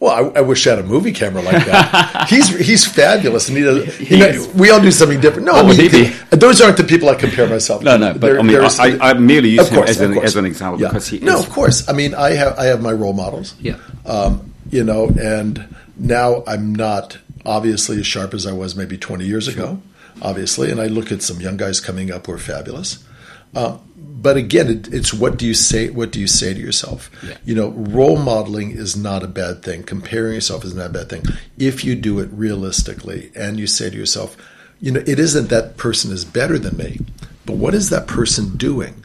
Well, 0.00 0.12
I, 0.12 0.38
I, 0.38 0.40
wish 0.42 0.64
I 0.68 0.70
had 0.70 0.78
a 0.78 0.84
movie 0.84 1.10
camera 1.10 1.42
like 1.42 1.66
that. 1.66 2.26
he's 2.30 2.48
he's 2.56 2.86
fabulous, 2.86 3.48
and 3.48 3.58
he 3.58 3.64
does. 3.64 3.96
He 3.96 4.16
know, 4.16 4.48
we 4.54 4.70
all 4.70 4.80
do 4.80 4.92
something 4.92 5.20
different. 5.20 5.46
No, 5.46 5.54
I 5.54 5.76
mean, 5.76 6.12
those 6.30 6.60
aren't 6.60 6.76
the 6.76 6.84
people 6.84 7.08
I 7.08 7.16
compare 7.16 7.48
myself. 7.48 7.82
No, 7.82 7.98
to. 7.98 7.98
no, 7.98 8.14
but 8.14 8.38
I 8.38 8.42
mean, 8.42 8.60
I, 8.60 9.10
I, 9.10 9.14
merely 9.14 9.48
use 9.50 9.68
course, 9.68 9.72
him 9.72 9.82
as 9.82 10.00
an, 10.00 10.18
as 10.18 10.36
an, 10.36 10.44
example 10.44 10.80
yeah. 10.80 10.88
because 10.88 11.08
he. 11.08 11.18
No, 11.18 11.40
is. 11.40 11.46
of 11.46 11.50
course. 11.50 11.88
I 11.88 11.94
mean, 11.94 12.14
I 12.14 12.30
have 12.30 12.56
I 12.56 12.66
have 12.66 12.80
my 12.80 12.92
role 12.92 13.12
models. 13.12 13.56
Yeah. 13.58 13.78
Um, 14.06 14.54
you 14.70 14.84
know, 14.84 15.08
and 15.20 15.74
now 15.96 16.42
I'm 16.46 16.74
not 16.74 17.18
obviously 17.44 17.98
as 17.98 18.06
sharp 18.06 18.34
as 18.34 18.46
I 18.46 18.52
was 18.52 18.76
maybe 18.76 18.98
20 18.98 19.24
years 19.24 19.48
ago, 19.48 19.80
obviously, 20.20 20.70
and 20.70 20.80
I 20.80 20.86
look 20.86 21.10
at 21.10 21.22
some 21.22 21.40
young 21.40 21.56
guys 21.56 21.80
coming 21.80 22.10
up 22.10 22.26
who 22.26 22.32
are 22.32 22.38
fabulous. 22.38 23.04
Um, 23.54 23.80
but 23.96 24.36
again, 24.36 24.68
it, 24.68 24.92
it's 24.92 25.14
what 25.14 25.38
do 25.38 25.46
you 25.46 25.54
say? 25.54 25.90
What 25.90 26.10
do 26.10 26.20
you 26.20 26.26
say 26.26 26.52
to 26.52 26.60
yourself? 26.60 27.10
Yeah. 27.22 27.36
You 27.44 27.54
know, 27.54 27.68
role 27.68 28.18
modeling 28.18 28.72
is 28.72 28.96
not 28.96 29.22
a 29.22 29.28
bad 29.28 29.62
thing. 29.62 29.84
Comparing 29.84 30.34
yourself 30.34 30.64
is 30.64 30.74
not 30.74 30.86
a 30.86 30.92
bad 30.92 31.08
thing 31.08 31.22
if 31.56 31.84
you 31.84 31.94
do 31.94 32.18
it 32.18 32.28
realistically 32.32 33.30
and 33.36 33.58
you 33.60 33.66
say 33.66 33.90
to 33.90 33.96
yourself, 33.96 34.36
you 34.80 34.92
know, 34.92 35.02
it 35.06 35.18
isn't 35.18 35.48
that 35.48 35.76
person 35.76 36.12
is 36.12 36.24
better 36.24 36.58
than 36.58 36.76
me, 36.76 37.00
but 37.46 37.56
what 37.56 37.74
is 37.74 37.90
that 37.90 38.06
person 38.06 38.56
doing 38.56 39.04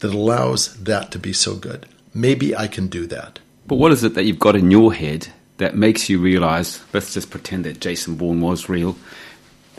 that 0.00 0.12
allows 0.12 0.74
that 0.76 1.10
to 1.12 1.18
be 1.18 1.32
so 1.32 1.54
good? 1.54 1.86
Maybe 2.14 2.56
I 2.56 2.66
can 2.66 2.86
do 2.88 3.06
that. 3.08 3.38
But 3.66 3.76
what 3.76 3.92
is 3.92 4.04
it 4.04 4.14
that 4.14 4.24
you've 4.24 4.38
got 4.38 4.56
in 4.56 4.70
your 4.70 4.92
head 4.92 5.28
that 5.58 5.74
makes 5.74 6.08
you 6.08 6.20
realize, 6.20 6.82
let's 6.92 7.14
just 7.14 7.30
pretend 7.30 7.64
that 7.64 7.80
Jason 7.80 8.14
Bourne 8.16 8.40
was 8.40 8.68
real. 8.68 8.96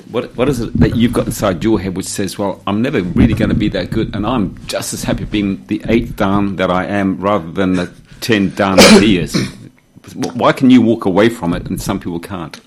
What, 0.10 0.36
what 0.36 0.50
is 0.50 0.60
it 0.60 0.74
that 0.80 0.96
you've 0.96 1.14
got 1.14 1.28
inside 1.28 1.64
your 1.64 1.80
head 1.80 1.96
which 1.96 2.06
says, 2.06 2.38
well, 2.38 2.62
I'm 2.68 2.82
never 2.82 3.02
really 3.02 3.34
going 3.34 3.50
to 3.50 3.56
be 3.56 3.70
that 3.70 3.90
good, 3.90 4.16
and 4.16 4.26
I'm 4.26 4.58
just 4.68 4.94
as 4.94 5.04
happy 5.04 5.26
being 5.26 5.66
the 5.68 5.82
eighth 5.88 6.16
Dan 6.16 6.56
that 6.58 6.70
I 6.70 6.86
am 6.86 7.20
rather 7.20 7.52
than 7.52 7.74
the 7.74 7.92
10 8.22 8.56
Dan 8.56 8.78
that 8.78 9.02
he 9.02 9.18
is? 9.18 9.36
Why 10.14 10.52
can 10.52 10.70
you 10.70 10.82
walk 10.82 11.06
away 11.06 11.30
from 11.30 11.54
it 11.54 11.68
and 11.68 11.82
some 11.82 12.00
people 12.00 12.20
can't? 12.20 12.60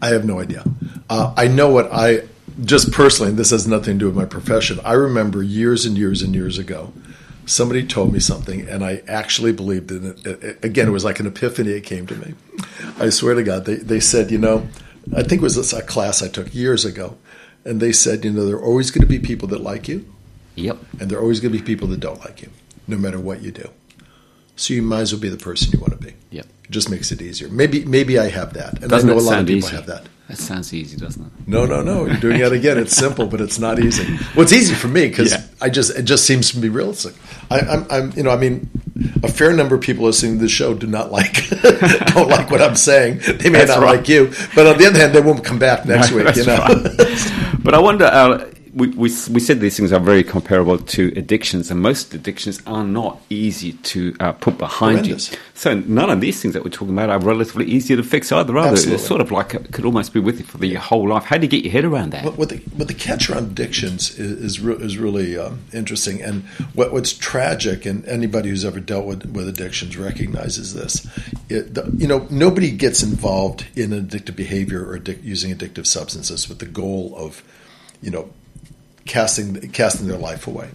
I 0.00 0.08
have 0.08 0.24
no 0.24 0.40
idea. 0.40 0.64
Uh, 1.10 1.34
I 1.36 1.48
know 1.48 1.70
what 1.70 1.88
I, 1.92 2.22
just 2.64 2.92
personally, 2.92 3.30
and 3.30 3.38
this 3.38 3.50
has 3.50 3.66
nothing 3.66 3.94
to 3.94 3.98
do 3.98 4.06
with 4.06 4.16
my 4.16 4.24
profession. 4.24 4.80
I 4.84 4.92
remember 4.92 5.42
years 5.42 5.84
and 5.84 5.96
years 5.96 6.22
and 6.22 6.34
years 6.34 6.58
ago, 6.58 6.92
somebody 7.48 7.84
told 7.86 8.12
me 8.12 8.20
something 8.20 8.68
and 8.68 8.84
I 8.84 9.02
actually 9.08 9.52
believed 9.52 9.90
in 9.90 10.14
it. 10.24 10.64
Again, 10.64 10.88
it 10.88 10.90
was 10.90 11.04
like 11.04 11.20
an 11.20 11.26
epiphany. 11.26 11.70
It 11.72 11.82
came 11.82 12.06
to 12.06 12.14
me. 12.14 12.34
I 12.98 13.08
swear 13.10 13.34
to 13.34 13.42
God, 13.42 13.64
they, 13.64 13.76
they 13.76 14.00
said, 14.00 14.30
you 14.30 14.38
know, 14.38 14.68
I 15.16 15.22
think 15.22 15.40
it 15.40 15.42
was 15.42 15.72
a 15.72 15.82
class 15.82 16.22
I 16.22 16.28
took 16.28 16.54
years 16.54 16.84
ago. 16.84 17.16
And 17.64 17.80
they 17.80 17.92
said, 17.92 18.24
you 18.24 18.30
know, 18.30 18.46
there 18.46 18.56
are 18.56 18.62
always 18.64 18.90
going 18.90 19.02
to 19.02 19.08
be 19.08 19.18
people 19.18 19.48
that 19.48 19.60
like 19.60 19.88
you. 19.88 20.06
Yep. 20.54 20.78
And 21.00 21.10
there 21.10 21.18
are 21.18 21.22
always 21.22 21.40
going 21.40 21.52
to 21.52 21.58
be 21.58 21.64
people 21.64 21.88
that 21.88 22.00
don't 22.00 22.20
like 22.20 22.42
you, 22.42 22.50
no 22.86 22.96
matter 22.96 23.18
what 23.18 23.42
you 23.42 23.50
do. 23.50 23.68
So 24.56 24.74
you 24.74 24.82
might 24.82 25.00
as 25.00 25.12
well 25.12 25.20
be 25.20 25.28
the 25.28 25.36
person 25.36 25.72
you 25.72 25.80
want 25.80 25.92
to 25.92 25.98
be. 25.98 26.14
Yep. 26.30 26.46
It 26.64 26.70
just 26.70 26.90
makes 26.90 27.12
it 27.12 27.22
easier. 27.22 27.48
Maybe 27.48 27.84
maybe 27.84 28.18
I 28.18 28.28
have 28.28 28.54
that. 28.54 28.80
And 28.80 28.90
Doesn't 28.90 29.08
I 29.08 29.12
know 29.12 29.18
a 29.18 29.22
lot 29.22 29.40
of 29.40 29.46
people 29.46 29.68
easy? 29.68 29.76
have 29.76 29.86
that. 29.86 30.06
That 30.28 30.36
sounds 30.36 30.74
easy, 30.74 30.98
doesn't 30.98 31.24
it? 31.24 31.32
No, 31.48 31.64
no, 31.64 31.82
no. 31.82 32.04
You're 32.04 32.16
doing 32.18 32.40
it 32.40 32.52
again. 32.52 32.76
It's 32.76 32.94
simple, 32.94 33.26
but 33.26 33.40
it's 33.40 33.58
not 33.58 33.78
easy. 33.78 34.04
Well, 34.36 34.42
it's 34.42 34.52
easy 34.52 34.74
for 34.74 34.86
me 34.88 35.08
because 35.08 35.32
Yeah. 35.32 35.42
I 35.62 35.70
just 35.70 35.96
it 35.96 36.02
just 36.02 36.26
seems 36.26 36.50
to 36.52 36.58
be 36.58 36.68
realistic. 36.68 37.14
I, 37.50 37.60
I'm, 37.60 37.86
I'm, 37.90 38.12
you 38.14 38.22
know, 38.24 38.30
I 38.30 38.36
mean, 38.36 38.68
a 39.22 39.28
fair 39.28 39.54
number 39.54 39.74
of 39.74 39.80
people 39.80 40.04
listening 40.04 40.34
to 40.34 40.40
the 40.42 40.48
show 40.48 40.74
do 40.74 40.86
not 40.86 41.10
like 41.10 41.48
don't 42.12 42.28
like 42.28 42.50
what 42.50 42.60
I'm 42.60 42.76
saying. 42.76 43.20
They 43.20 43.48
may 43.48 43.60
That's 43.60 43.70
not 43.70 43.80
right. 43.80 43.96
like 43.96 44.08
you, 44.08 44.30
but 44.54 44.66
on 44.66 44.76
the 44.76 44.84
other 44.86 44.98
hand, 44.98 45.14
they 45.14 45.22
won't 45.22 45.42
come 45.44 45.58
back 45.58 45.86
next 45.86 46.12
week. 46.12 46.36
You 46.36 46.44
know, 46.44 46.58
right. 46.58 47.54
but 47.64 47.72
I 47.72 47.78
wonder. 47.78 48.04
Uh, 48.04 48.50
we, 48.74 48.88
we 48.88 49.08
we 49.08 49.40
said 49.40 49.60
these 49.60 49.76
things 49.76 49.92
are 49.92 50.00
very 50.00 50.22
comparable 50.22 50.78
to 50.78 51.12
addictions, 51.16 51.70
and 51.70 51.80
most 51.80 52.14
addictions 52.14 52.60
are 52.66 52.84
not 52.84 53.20
easy 53.30 53.72
to 53.72 54.14
uh, 54.20 54.32
put 54.32 54.58
behind 54.58 54.98
Horrendous. 54.98 55.32
you. 55.32 55.38
So 55.54 55.74
none 55.74 56.10
of 56.10 56.20
these 56.20 56.40
things 56.40 56.54
that 56.54 56.64
we're 56.64 56.70
talking 56.70 56.94
about 56.94 57.10
are 57.10 57.18
relatively 57.18 57.66
easy 57.66 57.96
to 57.96 58.02
fix 58.02 58.30
either. 58.32 58.56
Are 58.56 58.64
they? 58.64 58.70
Absolutely. 58.70 58.94
It's 58.94 59.06
sort 59.06 59.20
of 59.20 59.30
like 59.30 59.54
it 59.54 59.72
could 59.72 59.84
almost 59.84 60.12
be 60.12 60.20
with 60.20 60.38
you 60.38 60.44
for 60.44 60.58
the 60.58 60.74
whole 60.74 61.08
life. 61.08 61.24
How 61.24 61.36
do 61.36 61.42
you 61.42 61.48
get 61.48 61.64
your 61.64 61.72
head 61.72 61.84
around 61.84 62.10
that? 62.10 62.24
What, 62.24 62.38
what 62.38 62.48
the 62.48 62.56
what 62.76 62.88
the 62.88 62.94
catch 62.94 63.30
around 63.30 63.50
addictions 63.52 64.18
is 64.18 64.38
is, 64.38 64.60
re- 64.60 64.76
is 64.76 64.98
really 64.98 65.36
um, 65.36 65.60
interesting, 65.72 66.22
and 66.22 66.44
what, 66.74 66.92
what's 66.92 67.12
tragic, 67.12 67.86
and 67.86 68.04
anybody 68.06 68.50
who's 68.50 68.64
ever 68.64 68.80
dealt 68.80 69.06
with, 69.06 69.24
with 69.26 69.48
addictions 69.48 69.96
recognizes 69.96 70.74
this. 70.74 71.06
It, 71.48 71.74
the, 71.74 71.90
you 71.96 72.06
know, 72.06 72.26
nobody 72.30 72.70
gets 72.70 73.02
involved 73.02 73.66
in 73.74 73.90
addictive 73.90 74.36
behavior 74.36 74.88
or 74.88 74.98
addic- 74.98 75.22
using 75.24 75.54
addictive 75.54 75.86
substances 75.86 76.48
with 76.48 76.58
the 76.58 76.66
goal 76.66 77.14
of, 77.16 77.42
you 78.02 78.10
know, 78.10 78.30
casting 79.08 79.54
casting 79.72 80.06
their 80.06 80.18
life 80.18 80.46
away. 80.46 80.70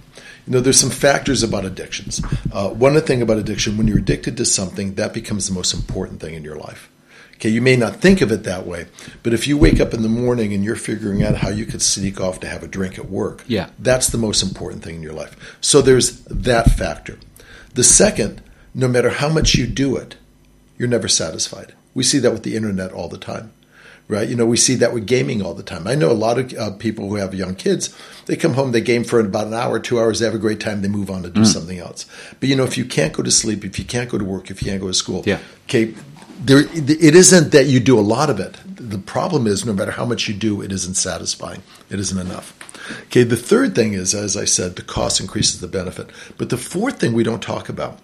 You 0.45 0.51
know, 0.53 0.59
there's 0.59 0.79
some 0.79 0.89
factors 0.89 1.41
about 1.43 1.63
addictions. 1.63 2.21
Uh, 2.51 2.69
one 2.69 2.99
thing 3.01 3.21
about 3.21 3.37
addiction, 3.37 3.77
when 3.77 3.87
you're 3.87 3.99
addicted 3.99 4.35
to 4.37 4.45
something, 4.45 4.95
that 4.95 5.13
becomes 5.13 5.47
the 5.47 5.53
most 5.53 5.73
important 5.73 6.19
thing 6.19 6.33
in 6.33 6.43
your 6.43 6.57
life. 6.57 6.89
Okay, 7.35 7.49
you 7.49 7.61
may 7.61 7.75
not 7.77 7.97
think 7.97 8.21
of 8.21 8.31
it 8.31 8.43
that 8.43 8.65
way, 8.67 8.85
but 9.23 9.33
if 9.33 9.47
you 9.47 9.57
wake 9.57 9.79
up 9.79 9.93
in 9.93 10.01
the 10.01 10.09
morning 10.09 10.53
and 10.53 10.63
you're 10.63 10.75
figuring 10.75 11.23
out 11.23 11.35
how 11.35 11.49
you 11.49 11.65
could 11.65 11.81
sneak 11.81 12.19
off 12.21 12.39
to 12.41 12.47
have 12.47 12.61
a 12.63 12.67
drink 12.67 12.97
at 12.99 13.09
work, 13.09 13.43
Yeah. 13.47 13.69
that's 13.79 14.09
the 14.09 14.17
most 14.17 14.43
important 14.43 14.83
thing 14.83 14.95
in 14.95 15.01
your 15.03 15.13
life. 15.13 15.35
So 15.61 15.81
there's 15.81 16.19
that 16.25 16.71
factor. 16.71 17.17
The 17.73 17.83
second, 17.83 18.41
no 18.73 18.87
matter 18.87 19.09
how 19.09 19.29
much 19.29 19.55
you 19.55 19.65
do 19.67 19.95
it, 19.95 20.15
you're 20.77 20.87
never 20.89 21.07
satisfied. 21.07 21.73
We 21.93 22.03
see 22.03 22.19
that 22.19 22.31
with 22.31 22.43
the 22.43 22.55
internet 22.55 22.91
all 22.91 23.07
the 23.09 23.17
time, 23.17 23.51
right? 24.07 24.27
You 24.27 24.35
know, 24.35 24.45
we 24.45 24.57
see 24.57 24.75
that 24.75 24.93
with 24.93 25.07
gaming 25.07 25.41
all 25.41 25.53
the 25.53 25.63
time. 25.63 25.87
I 25.87 25.95
know 25.95 26.11
a 26.11 26.13
lot 26.13 26.37
of 26.37 26.53
uh, 26.53 26.71
people 26.71 27.09
who 27.09 27.15
have 27.15 27.33
young 27.33 27.55
kids. 27.55 27.95
They 28.25 28.35
come 28.35 28.53
home, 28.53 28.71
they 28.71 28.81
game 28.81 29.03
for 29.03 29.19
about 29.19 29.47
an 29.47 29.53
hour, 29.53 29.79
two 29.79 29.99
hours, 29.99 30.19
they 30.19 30.25
have 30.25 30.35
a 30.35 30.39
great 30.39 30.59
time, 30.59 30.81
they 30.81 30.87
move 30.87 31.09
on 31.09 31.23
to 31.23 31.29
do 31.29 31.45
something 31.45 31.77
else. 31.79 32.05
But 32.39 32.49
you 32.49 32.55
know, 32.55 32.63
if 32.63 32.77
you 32.77 32.85
can't 32.85 33.13
go 33.13 33.23
to 33.23 33.31
sleep, 33.31 33.65
if 33.65 33.77
you 33.79 33.85
can't 33.85 34.09
go 34.09 34.17
to 34.17 34.23
work, 34.25 34.49
if 34.49 34.61
you 34.61 34.69
can't 34.69 34.81
go 34.81 34.87
to 34.87 34.93
school, 34.93 35.23
Yeah. 35.25 35.39
okay, 35.65 35.93
there, 36.39 36.59
it 36.59 37.15
isn't 37.15 37.51
that 37.51 37.67
you 37.67 37.79
do 37.79 37.97
a 37.99 38.01
lot 38.01 38.29
of 38.29 38.39
it. 38.39 38.55
The 38.65 38.97
problem 38.97 39.47
is, 39.47 39.65
no 39.65 39.73
matter 39.73 39.91
how 39.91 40.05
much 40.05 40.27
you 40.27 40.33
do, 40.33 40.61
it 40.61 40.71
isn't 40.71 40.95
satisfying. 40.95 41.63
It 41.89 41.99
isn't 41.99 42.17
enough. 42.19 42.53
Okay, 43.03 43.23
the 43.23 43.37
third 43.37 43.75
thing 43.75 43.93
is, 43.93 44.13
as 44.13 44.35
I 44.35 44.43
said, 44.45 44.75
the 44.75 44.81
cost 44.81 45.21
increases 45.21 45.61
the 45.61 45.67
benefit. 45.67 46.09
But 46.37 46.49
the 46.49 46.57
fourth 46.57 46.99
thing 46.99 47.13
we 47.13 47.23
don't 47.23 47.41
talk 47.41 47.69
about 47.69 47.99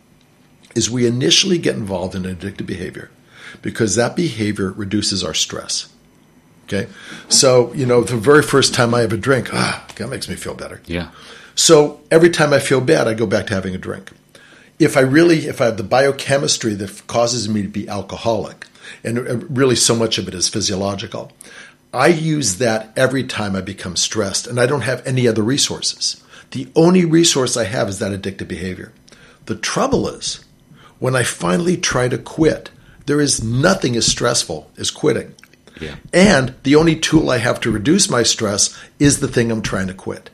is 0.76 0.90
we 0.90 1.06
initially 1.06 1.58
get 1.58 1.76
involved 1.76 2.16
in 2.16 2.24
addictive 2.24 2.66
behavior 2.66 3.10
because 3.62 3.96
that 3.96 4.16
behavior 4.16 4.72
reduces 4.72 5.24
our 5.24 5.34
stress. 5.34 5.90
Okay, 6.66 6.88
so 7.30 7.74
you 7.74 7.86
know 7.86 8.02
the 8.02 8.18
very 8.18 8.44
first 8.44 8.74
time 8.76 8.94
I 8.94 9.02
have 9.02 9.14
a 9.14 9.18
drink, 9.18 9.50
ah, 9.54 9.86
that 9.96 10.08
makes 10.08 10.30
me 10.30 10.36
feel 10.36 10.54
better. 10.54 10.82
Yeah. 10.86 11.10
So 11.56 12.00
every 12.12 12.30
time 12.30 12.54
I 12.54 12.60
feel 12.60 12.80
bad, 12.80 13.08
I 13.08 13.14
go 13.16 13.26
back 13.26 13.48
to 13.48 13.54
having 13.54 13.76
a 13.76 13.80
drink. 13.80 14.12
If 14.78 14.96
I 14.96 15.02
really, 15.02 15.48
if 15.48 15.60
I 15.60 15.66
have 15.66 15.78
the 15.78 15.84
biochemistry 15.84 16.74
that 16.76 17.08
causes 17.08 17.50
me 17.50 17.64
to 17.64 17.68
be 17.68 17.90
alcoholic, 17.90 18.66
and 19.04 19.18
uh, 19.20 19.38
really 19.50 19.76
so 19.76 19.96
much 19.96 20.18
of 20.18 20.28
it 20.28 20.34
is 20.34 20.48
physiological, 20.48 21.32
I 21.94 22.08
use 22.08 22.60
that 22.60 22.94
every 22.96 23.24
time 23.24 23.56
I 23.56 23.62
become 23.62 23.96
stressed, 23.96 24.48
and 24.48 24.60
I 24.60 24.68
don't 24.68 24.82
have 24.82 25.06
any 25.06 25.28
other 25.28 25.42
resources. 25.42 26.24
The 26.52 26.70
only 26.76 27.04
resource 27.04 27.58
I 27.58 27.66
have 27.66 27.90
is 27.90 28.00
that 28.00 28.12
addictive 28.12 28.48
behavior. 28.48 28.94
The 29.46 29.56
trouble 29.56 30.08
is, 30.08 30.46
when 31.00 31.16
I 31.16 31.24
finally 31.24 31.78
try 31.78 32.08
to 32.08 32.18
quit, 32.18 32.70
there 33.10 33.20
is 33.20 33.44
nothing 33.44 33.96
as 33.96 34.06
stressful 34.06 34.70
as 34.78 34.92
quitting. 34.92 35.34
Yeah. 35.82 35.96
And 36.14 36.54
the 36.62 36.76
only 36.76 36.96
tool 36.96 37.32
I 37.32 37.40
have 37.40 37.60
to 37.62 37.72
reduce 37.72 38.08
my 38.08 38.22
stress 38.22 38.78
is 39.00 39.20
the 39.20 39.28
thing 39.28 39.52
I'm 39.52 39.64
trying 39.64 39.88
to 39.88 39.96
quit. 39.96 40.30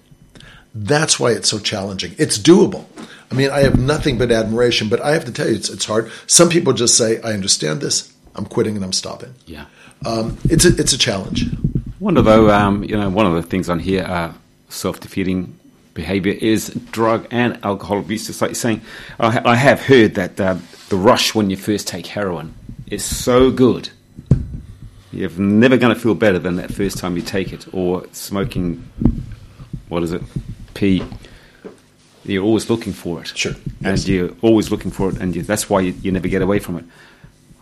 That's 0.73 1.17
why 1.17 1.31
it's 1.31 1.47
so 1.47 1.59
challenging. 1.59 2.15
It's 2.17 2.37
doable. 2.37 2.85
I 3.31 3.35
mean, 3.35 3.49
I 3.49 3.61
have 3.61 3.79
nothing 3.79 4.17
but 4.17 4.29
admiration, 4.29 4.89
but 4.89 4.99
I 4.99 5.11
have 5.11 5.23
to 5.23 5.31
tell 5.31 5.47
you, 5.47 5.55
it's, 5.55 5.69
it's 5.69 5.85
hard. 5.85 6.11
Some 6.27 6.49
people 6.49 6.73
just 6.73 6.97
say, 6.97 7.21
I 7.21 7.31
understand 7.31 7.79
this, 7.79 8.13
I'm 8.35 8.45
quitting 8.45 8.75
and 8.75 8.83
I'm 8.83 8.91
stopping. 8.91 9.33
Yeah. 9.45 9.67
Um, 10.05 10.37
it's, 10.43 10.65
a, 10.65 10.75
it's 10.77 10.91
a 10.91 10.97
challenge. 10.97 11.45
Wonder 12.01 12.21
though, 12.21 12.51
um, 12.51 12.83
you 12.83 12.97
know, 12.97 13.09
one 13.09 13.25
of 13.25 13.35
the 13.35 13.41
things 13.41 13.69
on 13.69 13.79
here, 13.79 14.03
uh, 14.03 14.33
self-defeating 14.67 15.57
behavior 15.93 16.33
is 16.33 16.69
drug 16.91 17.25
and 17.31 17.57
alcohol 17.63 17.99
abuse. 17.99 18.27
It's 18.27 18.41
like 18.41 18.49
you're 18.49 18.55
saying, 18.55 18.81
I, 19.17 19.51
I 19.51 19.55
have 19.55 19.79
heard 19.79 20.15
that 20.15 20.37
uh, 20.41 20.57
the 20.89 20.97
rush 20.97 21.33
when 21.33 21.49
you 21.49 21.55
first 21.55 21.87
take 21.87 22.07
heroin 22.07 22.53
is 22.87 23.03
so 23.03 23.51
good. 23.51 23.89
You're 25.11 25.29
never 25.31 25.77
going 25.77 25.93
to 25.93 25.99
feel 25.99 26.15
better 26.15 26.39
than 26.39 26.57
that 26.57 26.73
first 26.73 26.97
time 26.97 27.15
you 27.15 27.21
take 27.21 27.53
it, 27.53 27.73
or 27.73 28.05
smoking. 28.11 28.89
What 29.87 30.03
is 30.03 30.11
it? 30.11 30.21
P. 30.73 31.03
You're 32.25 32.43
always 32.43 32.69
looking 32.69 32.91
for 32.91 33.21
it. 33.21 33.27
Sure. 33.27 33.53
And 33.83 33.97
Yes. 33.97 34.07
you're 34.07 34.31
always 34.41 34.71
looking 34.71 34.91
for 34.91 35.09
it, 35.09 35.17
and 35.17 35.35
you, 35.35 35.43
that's 35.43 35.69
why 35.69 35.81
you, 35.81 35.93
you 36.01 36.11
never 36.11 36.27
get 36.27 36.41
away 36.41 36.59
from 36.59 36.77
it. 36.77 36.85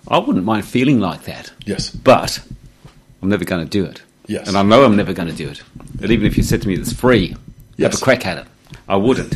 I 0.07 0.17
wouldn't 0.17 0.45
mind 0.45 0.65
feeling 0.65 0.99
like 0.99 1.23
that. 1.25 1.51
Yes. 1.65 1.89
But 1.91 2.39
I'm 3.21 3.29
never 3.29 3.45
going 3.45 3.63
to 3.63 3.69
do 3.69 3.85
it. 3.85 4.01
Yes. 4.25 4.47
And 4.47 4.57
I 4.57 4.63
know 4.63 4.83
I'm 4.85 4.95
never 4.95 5.13
going 5.13 5.27
to 5.29 5.35
do 5.35 5.49
it. 5.49 5.61
And 6.01 6.11
even 6.11 6.25
if 6.25 6.37
you 6.37 6.43
said 6.43 6.61
to 6.61 6.67
me 6.67 6.75
it's 6.75 6.93
free, 6.93 7.35
yes. 7.77 7.91
have 7.93 8.01
a 8.01 8.03
crack 8.03 8.25
at 8.25 8.37
it, 8.39 8.45
I 8.87 8.95
wouldn't. 8.95 9.35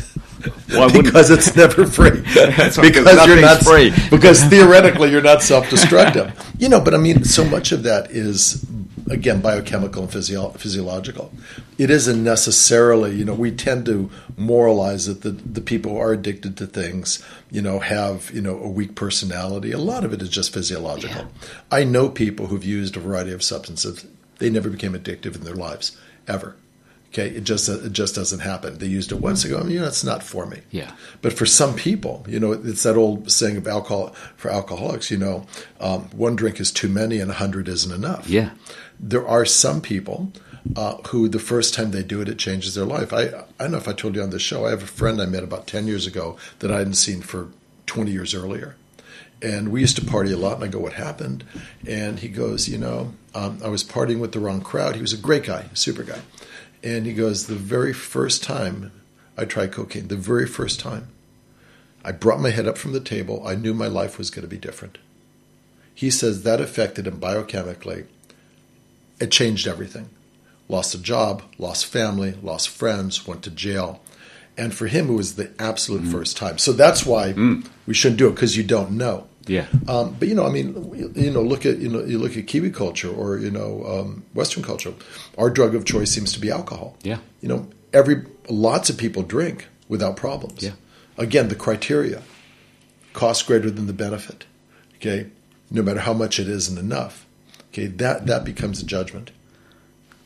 Why 0.70 0.90
because 0.92 1.30
it's 1.30 1.56
never 1.56 1.86
free. 1.86 2.10
That's 2.34 2.78
right, 2.78 2.94
you're 2.94 3.40
not 3.40 3.62
free. 3.62 3.92
because 4.10 4.42
theoretically 4.44 5.10
you're 5.10 5.22
not 5.22 5.42
self-destructive. 5.42 6.32
you 6.58 6.68
know, 6.68 6.80
but 6.80 6.94
I 6.94 6.98
mean, 6.98 7.24
so 7.24 7.44
much 7.44 7.72
of 7.72 7.82
that 7.84 8.10
is 8.10 8.64
again 9.10 9.40
biochemical 9.40 10.02
and 10.02 10.12
physio- 10.12 10.50
physiological. 10.50 11.32
It 11.78 11.90
isn't 11.90 12.22
necessarily. 12.22 13.14
You 13.16 13.24
know, 13.24 13.34
we 13.34 13.50
tend 13.50 13.86
to 13.86 14.10
moralize 14.36 15.06
that 15.06 15.22
the 15.22 15.30
the 15.30 15.60
people 15.60 15.92
who 15.92 15.98
are 15.98 16.12
addicted 16.12 16.56
to 16.58 16.66
things, 16.66 17.24
you 17.50 17.62
know, 17.62 17.78
have 17.78 18.30
you 18.32 18.40
know 18.40 18.58
a 18.58 18.68
weak 18.68 18.94
personality. 18.94 19.72
A 19.72 19.78
lot 19.78 20.04
of 20.04 20.12
it 20.12 20.22
is 20.22 20.28
just 20.28 20.52
physiological. 20.52 21.26
I 21.70 21.84
know 21.84 22.08
people 22.08 22.46
who've 22.46 22.64
used 22.64 22.96
a 22.96 23.00
variety 23.00 23.32
of 23.32 23.42
substances. 23.42 24.06
They 24.38 24.50
never 24.50 24.70
became 24.70 24.92
addictive 24.92 25.34
in 25.34 25.42
their 25.42 25.54
lives 25.56 25.96
ever. 26.28 26.54
Okay, 27.10 27.28
it 27.28 27.44
just 27.44 27.68
it 27.68 27.92
just 27.92 28.14
doesn't 28.14 28.40
happen. 28.40 28.78
They 28.78 28.86
used 28.86 29.12
it 29.12 29.20
once 29.20 29.44
ago. 29.44 29.58
I 29.58 29.62
mean, 29.62 29.72
you 29.72 29.80
know, 29.80 29.86
it's 29.86 30.04
not 30.04 30.22
for 30.22 30.44
me. 30.44 30.60
Yeah. 30.70 30.92
But 31.22 31.32
for 31.32 31.46
some 31.46 31.74
people, 31.74 32.24
you 32.28 32.38
know, 32.38 32.52
it's 32.52 32.82
that 32.82 32.96
old 32.96 33.30
saying 33.30 33.56
of 33.56 33.66
alcohol 33.66 34.14
for 34.36 34.50
alcoholics. 34.50 35.10
You 35.10 35.16
know, 35.16 35.46
um, 35.80 36.10
one 36.10 36.36
drink 36.36 36.60
is 36.60 36.70
too 36.70 36.88
many, 36.88 37.18
and 37.18 37.30
a 37.30 37.34
hundred 37.34 37.66
isn't 37.68 37.92
enough. 37.92 38.28
Yeah. 38.28 38.50
There 39.00 39.26
are 39.26 39.46
some 39.46 39.80
people 39.80 40.32
uh, 40.76 40.96
who 41.08 41.28
the 41.28 41.38
first 41.38 41.72
time 41.72 41.92
they 41.92 42.02
do 42.02 42.20
it, 42.20 42.28
it 42.28 42.38
changes 42.38 42.74
their 42.74 42.84
life. 42.84 43.12
I 43.12 43.22
I 43.22 43.44
don't 43.58 43.72
know 43.72 43.78
if 43.78 43.88
I 43.88 43.92
told 43.92 44.14
you 44.14 44.22
on 44.22 44.30
the 44.30 44.38
show. 44.38 44.66
I 44.66 44.70
have 44.70 44.82
a 44.82 44.86
friend 44.86 45.20
I 45.20 45.26
met 45.26 45.42
about 45.42 45.66
ten 45.66 45.86
years 45.86 46.06
ago 46.06 46.36
that 46.58 46.70
I 46.70 46.78
hadn't 46.78 46.94
seen 46.94 47.22
for 47.22 47.48
twenty 47.86 48.10
years 48.10 48.34
earlier. 48.34 48.76
And 49.40 49.68
we 49.68 49.80
used 49.80 49.96
to 49.96 50.04
party 50.04 50.32
a 50.32 50.36
lot, 50.36 50.56
and 50.56 50.64
I 50.64 50.66
go, 50.66 50.80
"What 50.80 50.94
happened?" 50.94 51.44
And 51.86 52.18
he 52.18 52.28
goes, 52.28 52.68
"You 52.68 52.78
know, 52.78 53.14
um, 53.34 53.60
I 53.64 53.68
was 53.68 53.84
partying 53.84 54.18
with 54.18 54.32
the 54.32 54.40
wrong 54.40 54.60
crowd." 54.60 54.96
He 54.96 55.00
was 55.00 55.12
a 55.12 55.16
great 55.16 55.44
guy, 55.44 55.66
super 55.74 56.02
guy, 56.02 56.20
and 56.82 57.06
he 57.06 57.12
goes, 57.12 57.46
"The 57.46 57.54
very 57.54 57.92
first 57.92 58.42
time 58.42 58.92
I 59.36 59.44
tried 59.44 59.72
cocaine, 59.72 60.08
the 60.08 60.16
very 60.16 60.46
first 60.46 60.80
time, 60.80 61.08
I 62.04 62.12
brought 62.12 62.40
my 62.40 62.50
head 62.50 62.66
up 62.66 62.78
from 62.78 62.92
the 62.92 63.00
table. 63.00 63.42
I 63.46 63.54
knew 63.54 63.74
my 63.74 63.88
life 63.88 64.18
was 64.18 64.30
going 64.30 64.42
to 64.42 64.48
be 64.48 64.58
different." 64.58 64.98
He 65.94 66.10
says 66.10 66.42
that 66.42 66.60
affected 66.60 67.08
him 67.08 67.18
biochemically. 67.18 68.06
It 69.20 69.32
changed 69.32 69.66
everything. 69.66 70.10
Lost 70.68 70.94
a 70.94 70.98
job, 70.98 71.42
lost 71.58 71.86
family, 71.86 72.34
lost 72.40 72.68
friends, 72.68 73.26
went 73.26 73.42
to 73.42 73.50
jail. 73.50 74.00
And 74.56 74.74
for 74.74 74.86
him, 74.86 75.08
it 75.10 75.14
was 75.14 75.34
the 75.34 75.50
absolute 75.58 76.02
mm-hmm. 76.02 76.12
first 76.12 76.36
time. 76.36 76.58
So 76.58 76.72
that's 76.72 77.06
why 77.06 77.32
mm. 77.32 77.66
we 77.86 77.94
shouldn't 77.94 78.18
do 78.18 78.28
it 78.28 78.34
because 78.34 78.56
you 78.56 78.64
don't 78.64 78.92
know. 78.92 79.26
Yeah. 79.48 79.66
Um, 79.88 80.16
but 80.18 80.28
you 80.28 80.34
know, 80.34 80.46
I 80.46 80.50
mean, 80.50 81.12
you 81.16 81.30
know, 81.30 81.42
look 81.42 81.66
at 81.66 81.78
you 81.78 81.88
know, 81.88 82.04
you 82.04 82.18
look 82.18 82.36
at 82.36 82.46
Kiwi 82.46 82.70
culture 82.70 83.10
or 83.10 83.38
you 83.38 83.50
know, 83.50 83.84
um, 83.84 84.24
Western 84.34 84.62
culture. 84.62 84.94
Our 85.36 85.50
drug 85.50 85.74
of 85.74 85.84
choice 85.84 86.10
seems 86.10 86.32
to 86.34 86.40
be 86.40 86.50
alcohol. 86.50 86.96
Yeah. 87.02 87.18
You 87.40 87.48
know, 87.48 87.68
every 87.92 88.24
lots 88.48 88.90
of 88.90 88.98
people 88.98 89.22
drink 89.22 89.66
without 89.88 90.16
problems. 90.16 90.62
Yeah. 90.62 90.72
Again, 91.16 91.48
the 91.48 91.56
criteria: 91.56 92.22
cost 93.12 93.46
greater 93.46 93.70
than 93.70 93.86
the 93.86 93.92
benefit. 93.92 94.46
Okay, 94.96 95.30
no 95.70 95.82
matter 95.82 96.00
how 96.00 96.12
much 96.12 96.38
it 96.38 96.48
isn't 96.48 96.78
enough. 96.78 97.26
Okay, 97.72 97.86
that 97.86 98.26
that 98.26 98.44
becomes 98.44 98.82
a 98.82 98.86
judgment. 98.86 99.30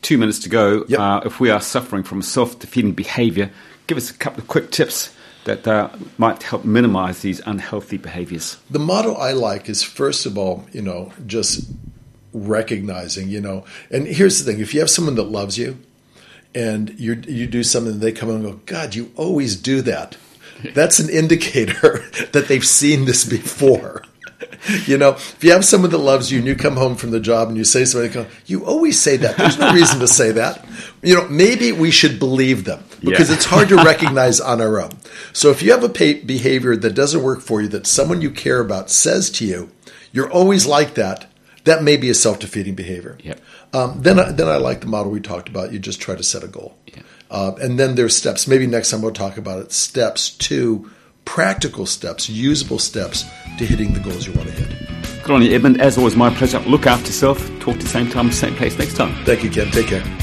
Two 0.01 0.17
minutes 0.17 0.39
to 0.39 0.49
go. 0.49 0.83
Yep. 0.87 0.99
Uh, 0.99 1.21
if 1.25 1.39
we 1.39 1.49
are 1.49 1.61
suffering 1.61 2.03
from 2.03 2.21
self-defeating 2.21 2.91
behavior, 2.91 3.51
give 3.87 3.97
us 3.97 4.09
a 4.09 4.13
couple 4.13 4.41
of 4.41 4.49
quick 4.49 4.69
tips 4.69 5.15
that 5.45 5.67
uh, 5.67 5.89
might 6.17 6.43
help 6.43 6.63
minimize 6.63 7.21
these 7.21 7.41
unhealthy 7.45 7.97
behaviors. 7.97 8.57
The 8.69 8.79
model 8.79 9.17
I 9.17 9.33
like 9.33 9.69
is 9.69 9.83
first 9.83 10.25
of 10.25 10.37
all, 10.37 10.65
you 10.71 10.81
know, 10.81 11.11
just 11.25 11.69
recognizing, 12.33 13.29
you 13.29 13.41
know. 13.41 13.65
And 13.91 14.07
here's 14.07 14.43
the 14.43 14.51
thing: 14.51 14.61
if 14.61 14.73
you 14.73 14.79
have 14.79 14.89
someone 14.89 15.15
that 15.15 15.23
loves 15.23 15.57
you, 15.57 15.77
and 16.55 16.89
you 16.99 17.21
you 17.27 17.47
do 17.47 17.63
something, 17.63 17.99
they 17.99 18.11
come 18.11 18.29
and 18.29 18.43
go, 18.43 18.53
God, 18.65 18.95
you 18.95 19.11
always 19.15 19.55
do 19.55 19.81
that. 19.81 20.17
That's 20.73 20.99
an 20.99 21.09
indicator 21.09 22.03
that 22.31 22.45
they've 22.47 22.65
seen 22.65 23.05
this 23.05 23.25
before. 23.25 24.03
you 24.85 24.97
know, 24.97 25.11
if 25.11 25.43
you 25.43 25.51
have 25.51 25.65
someone 25.65 25.91
that 25.91 25.97
loves 25.97 26.31
you 26.31 26.39
and 26.39 26.47
you 26.47 26.55
come 26.55 26.75
home 26.75 26.95
from 26.95 27.11
the 27.11 27.19
job 27.19 27.49
and 27.49 27.57
you 27.57 27.63
say 27.63 27.85
something, 27.85 28.25
you 28.45 28.65
always 28.65 28.99
say 28.99 29.17
that. 29.17 29.37
There's 29.37 29.57
no 29.59 29.73
reason 29.73 29.99
to 29.99 30.07
say 30.07 30.31
that. 30.33 30.65
You 31.01 31.15
know, 31.15 31.27
maybe 31.27 31.71
we 31.71 31.91
should 31.91 32.19
believe 32.19 32.65
them 32.65 32.83
because 33.03 33.29
yeah. 33.29 33.35
it's 33.35 33.45
hard 33.45 33.69
to 33.69 33.75
recognize 33.83 34.39
on 34.39 34.61
our 34.61 34.81
own. 34.81 34.91
So 35.33 35.49
if 35.49 35.61
you 35.61 35.71
have 35.71 35.83
a 35.83 35.89
behavior 35.89 36.75
that 36.75 36.93
doesn't 36.93 37.23
work 37.23 37.41
for 37.41 37.61
you, 37.61 37.67
that 37.69 37.87
someone 37.87 38.21
you 38.21 38.31
care 38.31 38.59
about 38.59 38.89
says 38.89 39.29
to 39.31 39.45
you, 39.45 39.71
you're 40.11 40.31
always 40.31 40.65
like 40.65 40.95
that. 40.95 41.29
That 41.65 41.83
may 41.83 41.97
be 41.97 42.09
a 42.09 42.13
self 42.13 42.39
defeating 42.39 42.75
behavior. 42.75 43.17
Yep. 43.23 43.39
Um, 43.73 44.01
then, 44.01 44.19
I, 44.19 44.31
then 44.31 44.47
I 44.47 44.57
like 44.57 44.81
the 44.81 44.87
model 44.87 45.11
we 45.11 45.21
talked 45.21 45.49
about. 45.49 45.71
You 45.71 45.79
just 45.79 46.01
try 46.01 46.15
to 46.15 46.23
set 46.23 46.43
a 46.43 46.47
goal. 46.47 46.77
Yeah. 46.87 47.01
Uh, 47.31 47.55
and 47.61 47.79
then 47.79 47.95
there's 47.95 48.15
steps. 48.15 48.47
Maybe 48.47 48.67
next 48.67 48.91
time 48.91 49.01
we'll 49.01 49.11
talk 49.11 49.37
about 49.37 49.59
it. 49.59 49.71
Steps 49.71 50.29
to 50.29 50.91
practical 51.25 51.85
steps, 51.85 52.29
usable 52.29 52.79
steps 52.79 53.23
to 53.57 53.65
hitting 53.65 53.93
the 53.93 53.99
goals 53.99 54.27
you 54.27 54.33
want 54.33 54.49
to 54.49 54.53
hit. 54.53 55.23
Good 55.23 55.31
on 55.31 55.41
you, 55.41 55.55
Edmond. 55.55 55.81
As 55.81 55.97
always, 55.97 56.15
my 56.15 56.29
pleasure. 56.33 56.59
Look 56.59 56.85
after 56.85 57.07
yourself. 57.07 57.39
Talk 57.59 57.77
to 57.77 57.83
the 57.83 57.87
same 57.87 58.09
time, 58.09 58.31
same 58.31 58.55
place 58.55 58.77
next 58.77 58.97
time. 58.97 59.13
Thank 59.25 59.43
you, 59.43 59.49
Ken. 59.49 59.71
Take 59.71 59.87
care. 59.87 60.22